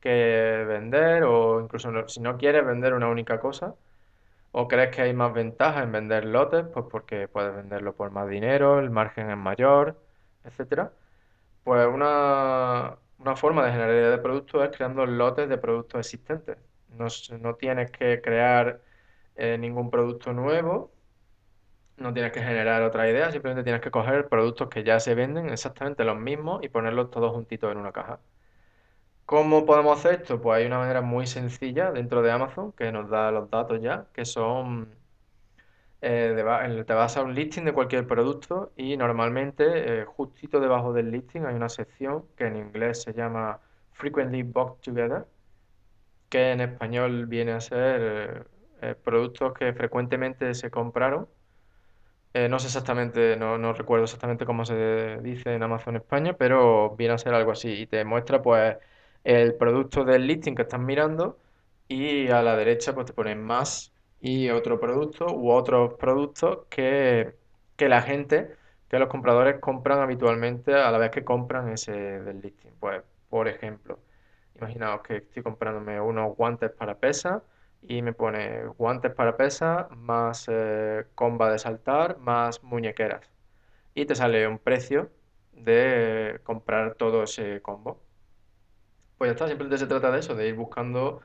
qué 0.00 0.64
vender 0.68 1.24
o 1.24 1.60
incluso 1.62 1.90
si 2.08 2.20
no 2.20 2.36
quieres 2.38 2.66
vender 2.66 2.94
una 2.94 3.08
única 3.08 3.40
cosa 3.40 3.74
o 4.52 4.68
crees 4.68 4.94
que 4.94 5.02
hay 5.02 5.14
más 5.14 5.32
ventaja 5.34 5.82
en 5.82 5.92
vender 5.92 6.24
lotes, 6.26 6.66
pues 6.74 6.86
porque 6.90 7.28
puedes 7.28 7.54
venderlo 7.56 7.94
por 7.96 8.10
más 8.12 8.28
dinero, 8.28 8.80
el 8.80 8.90
margen 8.90 9.30
es 9.30 9.36
mayor, 9.38 10.00
etcétera. 10.44 10.92
Pues 11.64 11.86
una, 11.88 12.98
una 13.18 13.36
forma 13.36 13.64
de 13.64 13.72
generar 13.72 13.94
ideas 13.94 14.10
de 14.12 14.18
productos 14.22 14.64
es 14.64 14.76
creando 14.76 15.06
lotes 15.06 15.48
de 15.48 15.58
productos 15.58 16.00
existentes. 16.00 16.58
No, 16.88 17.06
no 17.40 17.54
tienes 17.56 17.90
que 17.90 18.20
crear 18.22 18.80
eh, 19.36 19.58
ningún 19.58 19.90
producto 19.90 20.32
nuevo, 20.32 20.92
no 21.96 22.12
tienes 22.12 22.32
que 22.32 22.40
generar 22.40 22.82
otra 22.82 23.08
idea, 23.10 23.30
simplemente 23.32 23.64
tienes 23.64 23.80
que 23.82 23.90
coger 23.90 24.28
productos 24.28 24.68
que 24.68 24.84
ya 24.84 25.00
se 25.00 25.14
venden 25.14 25.48
exactamente 25.50 26.04
los 26.04 26.18
mismos 26.18 26.62
y 26.64 26.68
ponerlos 26.68 27.10
todos 27.10 27.32
juntitos 27.32 27.72
en 27.72 27.78
una 27.78 27.92
caja. 27.92 28.20
¿Cómo 29.26 29.64
podemos 29.64 29.98
hacer 29.98 30.20
esto? 30.20 30.40
Pues 30.40 30.58
hay 30.58 30.66
una 30.66 30.78
manera 30.78 31.00
muy 31.00 31.26
sencilla 31.26 31.90
dentro 31.92 32.22
de 32.22 32.30
Amazon 32.30 32.72
que 32.72 32.92
nos 32.92 33.08
da 33.08 33.30
los 33.30 33.50
datos 33.50 33.80
ya, 33.80 34.06
que 34.12 34.24
son, 34.26 34.94
eh, 36.04 36.84
te 36.86 36.94
vas 36.94 37.16
a 37.16 37.22
un 37.22 37.34
listing 37.34 37.64
de 37.64 37.72
cualquier 37.72 38.06
producto 38.06 38.72
y 38.76 38.96
normalmente 38.96 40.02
eh, 40.02 40.04
justito 40.06 40.60
debajo 40.60 40.92
del 40.92 41.10
listing 41.10 41.44
hay 41.46 41.54
una 41.54 41.68
sección 41.68 42.26
que 42.36 42.46
en 42.46 42.56
inglés 42.56 43.02
se 43.02 43.14
llama 43.14 43.60
Frequently 43.92 44.42
Bought 44.42 44.82
Together, 44.82 45.26
que 46.28 46.52
en 46.52 46.60
español 46.60 47.26
viene 47.26 47.52
a 47.52 47.60
ser 47.60 48.48
eh, 48.82 48.94
productos 49.02 49.54
que 49.54 49.72
frecuentemente 49.72 50.54
se 50.54 50.70
compraron 50.70 51.28
eh, 52.32 52.48
no 52.48 52.58
sé 52.58 52.66
exactamente, 52.66 53.36
no, 53.36 53.58
no 53.58 53.72
recuerdo 53.74 54.04
exactamente 54.04 54.44
cómo 54.46 54.64
se 54.64 55.18
dice 55.22 55.54
en 55.54 55.62
Amazon 55.62 55.96
España, 55.96 56.36
pero 56.36 56.96
viene 56.96 57.14
a 57.14 57.18
ser 57.18 57.32
algo 57.34 57.52
así. 57.52 57.70
Y 57.70 57.86
te 57.86 58.04
muestra 58.04 58.42
pues 58.42 58.76
el 59.22 59.54
producto 59.56 60.04
del 60.04 60.26
listing 60.26 60.54
que 60.56 60.62
estás 60.62 60.80
mirando 60.80 61.38
y 61.88 62.28
a 62.28 62.42
la 62.42 62.56
derecha 62.56 62.94
pues 62.94 63.06
te 63.06 63.12
ponen 63.12 63.42
más 63.42 63.93
y 64.24 64.48
otro 64.50 64.80
producto 64.80 65.26
u 65.34 65.50
otros 65.52 65.94
productos 65.94 66.66
que, 66.70 67.36
que 67.76 67.88
la 67.90 68.00
gente, 68.02 68.56
que 68.88 68.98
los 68.98 69.08
compradores 69.08 69.60
compran 69.60 70.00
habitualmente 70.00 70.74
a 70.74 70.90
la 70.90 70.96
vez 70.98 71.10
que 71.10 71.24
compran 71.24 71.68
ese 71.70 71.92
del 71.92 72.40
listing. 72.40 72.72
Pues, 72.80 73.02
por 73.28 73.48
ejemplo, 73.48 73.98
imaginaos 74.54 75.02
que 75.02 75.16
estoy 75.18 75.42
comprándome 75.42 76.00
unos 76.00 76.34
guantes 76.36 76.70
para 76.70 76.98
pesas 76.98 77.42
y 77.82 78.00
me 78.02 78.14
pone 78.14 78.64
guantes 78.78 79.12
para 79.14 79.36
pesa, 79.36 79.88
más 79.90 80.46
eh, 80.48 81.04
comba 81.14 81.50
de 81.52 81.58
saltar, 81.58 82.18
más 82.18 82.62
muñequeras. 82.62 83.30
Y 83.94 84.06
te 84.06 84.14
sale 84.16 84.48
un 84.48 84.58
precio 84.58 85.10
de 85.52 86.40
comprar 86.44 86.94
todo 86.96 87.24
ese 87.24 87.62
combo. 87.62 88.02
Pues 89.18 89.28
ya 89.28 89.32
está, 89.32 89.48
simplemente 89.48 89.78
se 89.78 89.86
trata 89.86 90.10
de 90.10 90.20
eso, 90.20 90.34
de 90.34 90.48
ir 90.48 90.54
buscando 90.56 91.20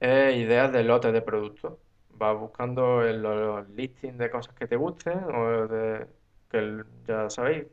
eh, 0.00 0.34
ideas 0.38 0.72
de 0.72 0.84
lotes 0.84 1.12
de 1.12 1.22
productos. 1.22 1.78
Vas 2.18 2.38
buscando 2.38 3.02
los 3.02 3.68
listings 3.70 4.18
de 4.18 4.30
cosas 4.30 4.54
que 4.54 4.66
te 4.66 4.76
gusten 4.76 5.24
o 5.24 5.66
de 5.68 6.06
que 6.50 6.84
ya 7.06 7.30
sabéis. 7.30 7.66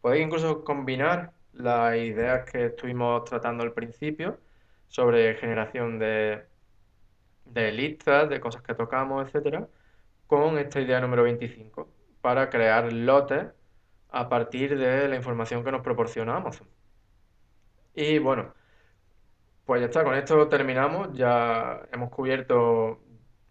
Podéis 0.00 0.26
incluso 0.26 0.64
combinar 0.64 1.32
las 1.52 1.96
ideas 1.96 2.50
que 2.50 2.66
estuvimos 2.66 3.24
tratando 3.24 3.64
al 3.64 3.72
principio 3.72 4.38
sobre 4.88 5.34
generación 5.36 5.98
de 5.98 6.46
de 7.46 7.72
listas, 7.72 8.28
de 8.28 8.40
cosas 8.40 8.62
que 8.62 8.74
tocamos, 8.74 9.26
etcétera, 9.26 9.68
con 10.26 10.58
esta 10.58 10.80
idea 10.80 11.00
número 11.00 11.22
25, 11.24 11.88
para 12.20 12.50
crear 12.50 12.92
lotes 12.92 13.46
a 14.10 14.28
partir 14.28 14.78
de 14.78 15.08
la 15.08 15.16
información 15.16 15.64
que 15.64 15.72
nos 15.72 15.82
proporciona 15.82 16.36
Amazon. 16.36 16.68
Y 17.94 18.18
bueno, 18.18 18.54
pues 19.64 19.80
ya 19.80 19.86
está, 19.86 20.04
con 20.04 20.14
esto 20.14 20.48
terminamos. 20.48 21.12
Ya 21.14 21.82
hemos 21.92 22.10
cubierto. 22.10 23.00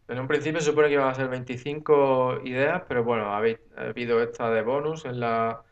En 0.08 0.20
un 0.20 0.28
principio 0.28 0.60
se 0.60 0.68
supone 0.68 0.88
que 0.88 0.94
iban 0.94 1.08
a 1.10 1.16
ser 1.16 1.28
25 1.30 2.42
ideas, 2.44 2.84
pero 2.88 3.04
bueno, 3.04 3.34
ha 3.34 3.38
habido 3.38 4.22
esta 4.22 4.52
de 4.52 4.62
bonus 4.62 5.06
en 5.06 5.20
la 5.20 5.64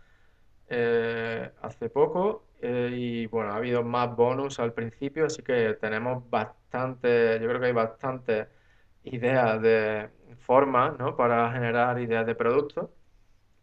eh, 0.67 1.51
hace 1.61 1.89
poco 1.89 2.49
eh, 2.61 2.89
y 2.93 3.27
bueno, 3.27 3.51
ha 3.53 3.57
habido 3.57 3.83
más 3.83 4.15
bonus 4.15 4.59
al 4.59 4.73
principio, 4.73 5.25
así 5.27 5.43
que 5.43 5.75
tenemos 5.75 6.29
bastante, 6.29 7.39
yo 7.41 7.47
creo 7.49 7.59
que 7.61 7.67
hay 7.67 7.73
bastantes 7.73 8.47
ideas 9.03 9.61
de 9.61 10.09
formas, 10.39 10.97
¿no? 10.99 11.15
Para 11.17 11.51
generar 11.53 11.99
ideas 12.01 12.25
de 12.25 12.35
productos. 12.35 12.89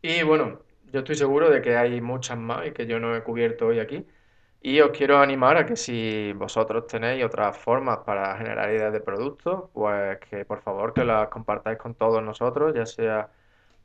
Y 0.03 0.23
bueno, 0.23 0.63
yo 0.93 1.01
estoy 1.01 1.17
seguro 1.17 1.51
de 1.51 1.63
que 1.63 1.77
hay 1.77 2.01
muchas 2.01 2.39
más 2.39 2.67
y 2.69 2.73
que 2.73 2.87
yo 2.87 3.01
no 3.01 3.17
he 3.17 3.23
cubierto 3.23 3.67
hoy 3.69 3.81
aquí. 3.81 4.07
Y 4.63 4.81
os 4.81 4.91
quiero 4.91 5.19
animar 5.19 5.57
a 5.57 5.65
que 5.67 5.75
si 5.77 6.33
vosotros 6.35 6.87
tenéis 6.87 7.25
otras 7.25 7.57
formas 7.57 7.99
para 8.05 8.37
generar 8.37 8.71
ideas 8.71 8.93
de 8.93 9.01
productos, 9.01 9.71
pues 9.73 10.19
que 10.21 10.45
por 10.45 10.61
favor 10.61 10.93
que 10.93 11.05
las 11.05 11.29
compartáis 11.29 11.79
con 11.79 11.95
todos 11.95 12.23
nosotros, 12.23 12.75
ya 12.75 12.85
sea 12.85 13.31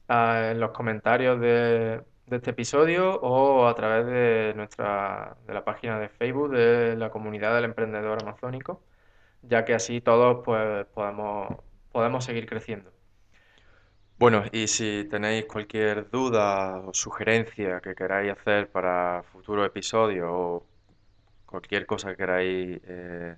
ah, 0.09 0.49
en 0.51 0.59
los 0.59 0.71
comentarios 0.71 1.39
de, 1.39 2.03
de 2.27 2.35
este 2.38 2.51
episodio 2.51 3.19
o 3.21 3.67
a 3.67 3.75
través 3.75 4.05
de 4.07 4.53
nuestra 4.55 5.38
de 5.47 5.53
la 5.53 5.63
página 5.65 5.99
de 5.99 6.09
Facebook 6.09 6.51
de 6.51 6.95
la 6.97 7.09
comunidad 7.11 7.55
del 7.55 7.65
emprendedor 7.65 8.19
amazónico, 8.21 8.83
ya 9.43 9.65
que 9.65 9.75
así 9.75 10.01
todos 10.01 10.43
pues 10.45 10.85
podemos, 10.88 11.49
podemos 11.91 12.25
seguir 12.25 12.47
creciendo. 12.47 12.94
Bueno, 14.17 14.43
y 14.51 14.67
si 14.67 15.06
tenéis 15.10 15.46
cualquier 15.46 16.10
duda 16.10 16.77
o 16.79 16.94
sugerencia 16.94 17.81
que 17.81 17.96
queráis 17.96 18.31
hacer 18.31 18.69
para 18.71 19.23
futuros 19.23 19.67
episodios 19.67 20.27
o 20.29 20.65
cualquier 21.46 21.85
cosa 21.85 22.12
que 22.12 22.17
queráis 22.17 22.79
eh, 22.87 23.35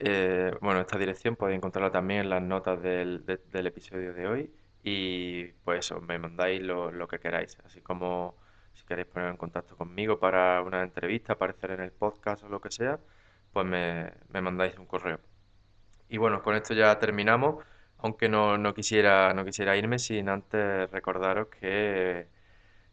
Eh, 0.00 0.52
bueno, 0.60 0.80
esta 0.80 0.98
dirección 0.98 1.36
podéis 1.36 1.58
encontrarla 1.58 1.92
también 1.92 2.22
en 2.22 2.30
las 2.30 2.42
notas 2.42 2.82
del, 2.82 3.22
episodio 3.52 4.12
de 4.12 4.26
hoy 4.26 4.50
y 4.82 5.46
pues 5.64 5.80
eso, 5.86 6.00
me 6.00 6.18
mandáis 6.18 6.62
lo, 6.62 7.08
que 7.08 7.18
queráis, 7.20 7.58
así 7.64 7.80
como 7.80 8.36
si 8.74 8.84
queréis 8.86 9.08
poner 9.08 9.30
en 9.30 9.36
contacto 9.36 9.76
conmigo 9.76 10.18
para 10.18 10.62
una 10.62 10.82
entrevista, 10.82 11.34
aparecer 11.34 11.72
en 11.72 11.80
el 11.82 11.92
podcast 11.92 12.44
o 12.44 12.48
lo 12.48 12.60
que 12.60 12.70
sea, 12.70 12.98
pues 13.52 13.66
me, 13.66 14.12
mandáis 14.40 14.78
un 14.78 14.86
correo. 14.86 15.20
Y 16.08 16.18
bueno, 16.18 16.42
con 16.42 16.56
esto 16.56 16.74
ya 16.74 16.98
terminamos, 16.98 17.64
aunque 17.98 18.28
no, 18.28 18.58
no, 18.58 18.74
quisiera, 18.74 19.34
no 19.34 19.44
quisiera 19.44 19.76
irme 19.76 19.98
sin 19.98 20.28
antes 20.28 20.90
recordaros 20.90 21.48
que 21.48 22.28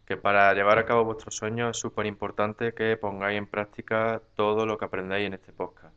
que 0.09 0.17
para 0.17 0.53
llevar 0.55 0.79
a 0.79 0.85
cabo 0.85 1.05
vuestros 1.05 1.35
sueños 1.35 1.69
es 1.71 1.77
súper 1.77 2.07
importante 2.07 2.73
que 2.73 2.97
pongáis 2.97 3.37
en 3.37 3.45
práctica 3.47 4.23
todo 4.35 4.65
lo 4.65 4.77
que 4.77 4.85
aprendáis 4.85 5.27
en 5.27 5.35
este 5.35 5.53
podcast. 5.53 5.95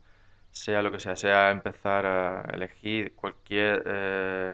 Sea 0.51 0.83
lo 0.83 0.91
que 0.91 0.99
sea, 0.99 1.15
sea 1.15 1.49
empezar 1.51 2.05
a 2.05 2.41
elegir 2.53 3.15
cualquier, 3.15 3.83
eh, 3.87 4.53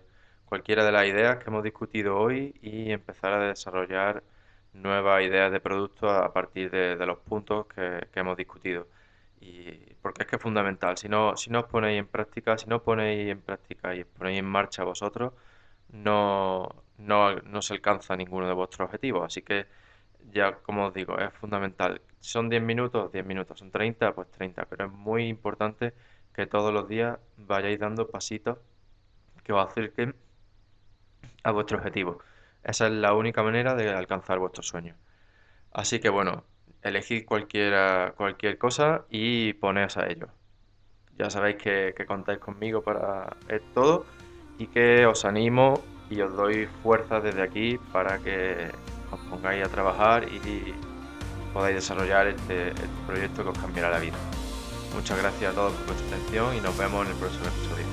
cualquiera 0.49 0.83
de 0.83 0.91
las 0.91 1.05
ideas 1.05 1.37
que 1.37 1.49
hemos 1.49 1.63
discutido 1.63 2.17
hoy 2.17 2.55
y 2.61 2.91
empezar 2.91 3.33
a 3.33 3.47
desarrollar 3.49 4.23
nuevas 4.73 5.23
ideas 5.23 5.51
de 5.51 5.59
producto 5.59 6.09
a 6.09 6.33
partir 6.33 6.71
de, 6.71 6.95
los 7.05 7.19
puntos 7.19 7.67
que, 7.67 8.07
hemos 8.15 8.35
discutido. 8.37 8.87
y 9.41 9.71
porque 10.01 10.23
es 10.23 10.27
que 10.29 10.35
es 10.37 10.41
fundamental. 10.41 10.97
Si 10.97 11.09
no, 11.09 11.35
si 11.37 11.49
no 11.51 11.59
os 11.61 11.65
ponéis 11.67 11.99
en 11.99 12.07
práctica, 12.07 12.57
si 12.57 12.67
no 12.67 12.83
ponéis 12.83 13.29
en 13.31 13.41
práctica 13.41 13.95
y 13.95 14.03
ponéis 14.05 14.39
en 14.39 14.45
marcha 14.45 14.83
vosotros, 14.83 15.33
no, 15.89 16.69
no, 16.97 17.35
no 17.35 17.61
se 17.61 17.73
alcanza 17.73 18.15
ninguno 18.15 18.47
de 18.47 18.53
vuestros 18.53 18.85
objetivos. 18.87 19.25
Así 19.25 19.41
que 19.41 19.67
ya, 20.31 20.53
como 20.57 20.87
os 20.87 20.93
digo, 20.93 21.17
es 21.19 21.33
fundamental. 21.33 22.01
Son 22.19 22.49
10 22.49 22.61
minutos, 22.63 23.11
10 23.11 23.25
minutos. 23.25 23.59
Son 23.59 23.71
30, 23.71 24.13
pues 24.15 24.29
30. 24.31 24.65
Pero 24.65 24.85
es 24.85 24.91
muy 24.91 25.27
importante 25.27 25.93
que 26.33 26.47
todos 26.47 26.73
los 26.73 26.87
días 26.87 27.19
vayáis 27.37 27.79
dando 27.79 28.07
pasitos 28.07 28.57
que 29.43 29.53
os 29.53 29.65
acerquen 29.65 30.15
a 31.43 31.51
vuestro 31.51 31.77
objetivo. 31.77 32.19
Esa 32.63 32.87
es 32.87 32.93
la 32.93 33.13
única 33.13 33.43
manera 33.43 33.75
de 33.75 33.89
alcanzar 33.89 34.39
vuestros 34.39 34.67
sueños. 34.67 34.97
Así 35.71 35.99
que 35.99 36.09
bueno, 36.09 36.43
elegid 36.81 37.25
cualquier, 37.25 38.13
cualquier 38.13 38.57
cosa 38.57 39.05
y 39.09 39.53
poneos 39.53 39.97
a 39.97 40.07
ello. 40.07 40.27
Ya 41.17 41.29
sabéis 41.29 41.57
que, 41.57 41.93
contáis 42.07 42.39
conmigo 42.39 42.81
para 42.81 43.35
todo 43.73 44.05
y 44.57 44.67
que 44.67 45.05
os 45.05 45.25
animo 45.25 45.81
y 46.09 46.21
os 46.21 46.33
doy 46.35 46.67
fuerza 46.81 47.19
desde 47.19 47.41
aquí 47.41 47.77
para 47.91 48.19
que 48.19 48.71
os 49.11 49.19
pongáis 49.29 49.65
a 49.65 49.69
trabajar 49.69 50.23
y 50.29 50.73
podáis 51.53 51.75
desarrollar 51.75 52.27
este, 52.27 52.69
este 52.69 52.87
proyecto 53.05 53.43
que 53.43 53.49
os 53.49 53.57
cambiará 53.57 53.89
la 53.89 53.99
vida. 53.99 54.17
Muchas 54.93 55.17
gracias 55.19 55.51
a 55.51 55.55
todos 55.55 55.73
por 55.73 55.87
vuestra 55.87 56.07
atención 56.07 56.55
y 56.55 56.61
nos 56.61 56.77
vemos 56.77 57.05
en 57.05 57.11
el 57.11 57.17
próximo 57.17 57.45
episodio. 57.45 57.88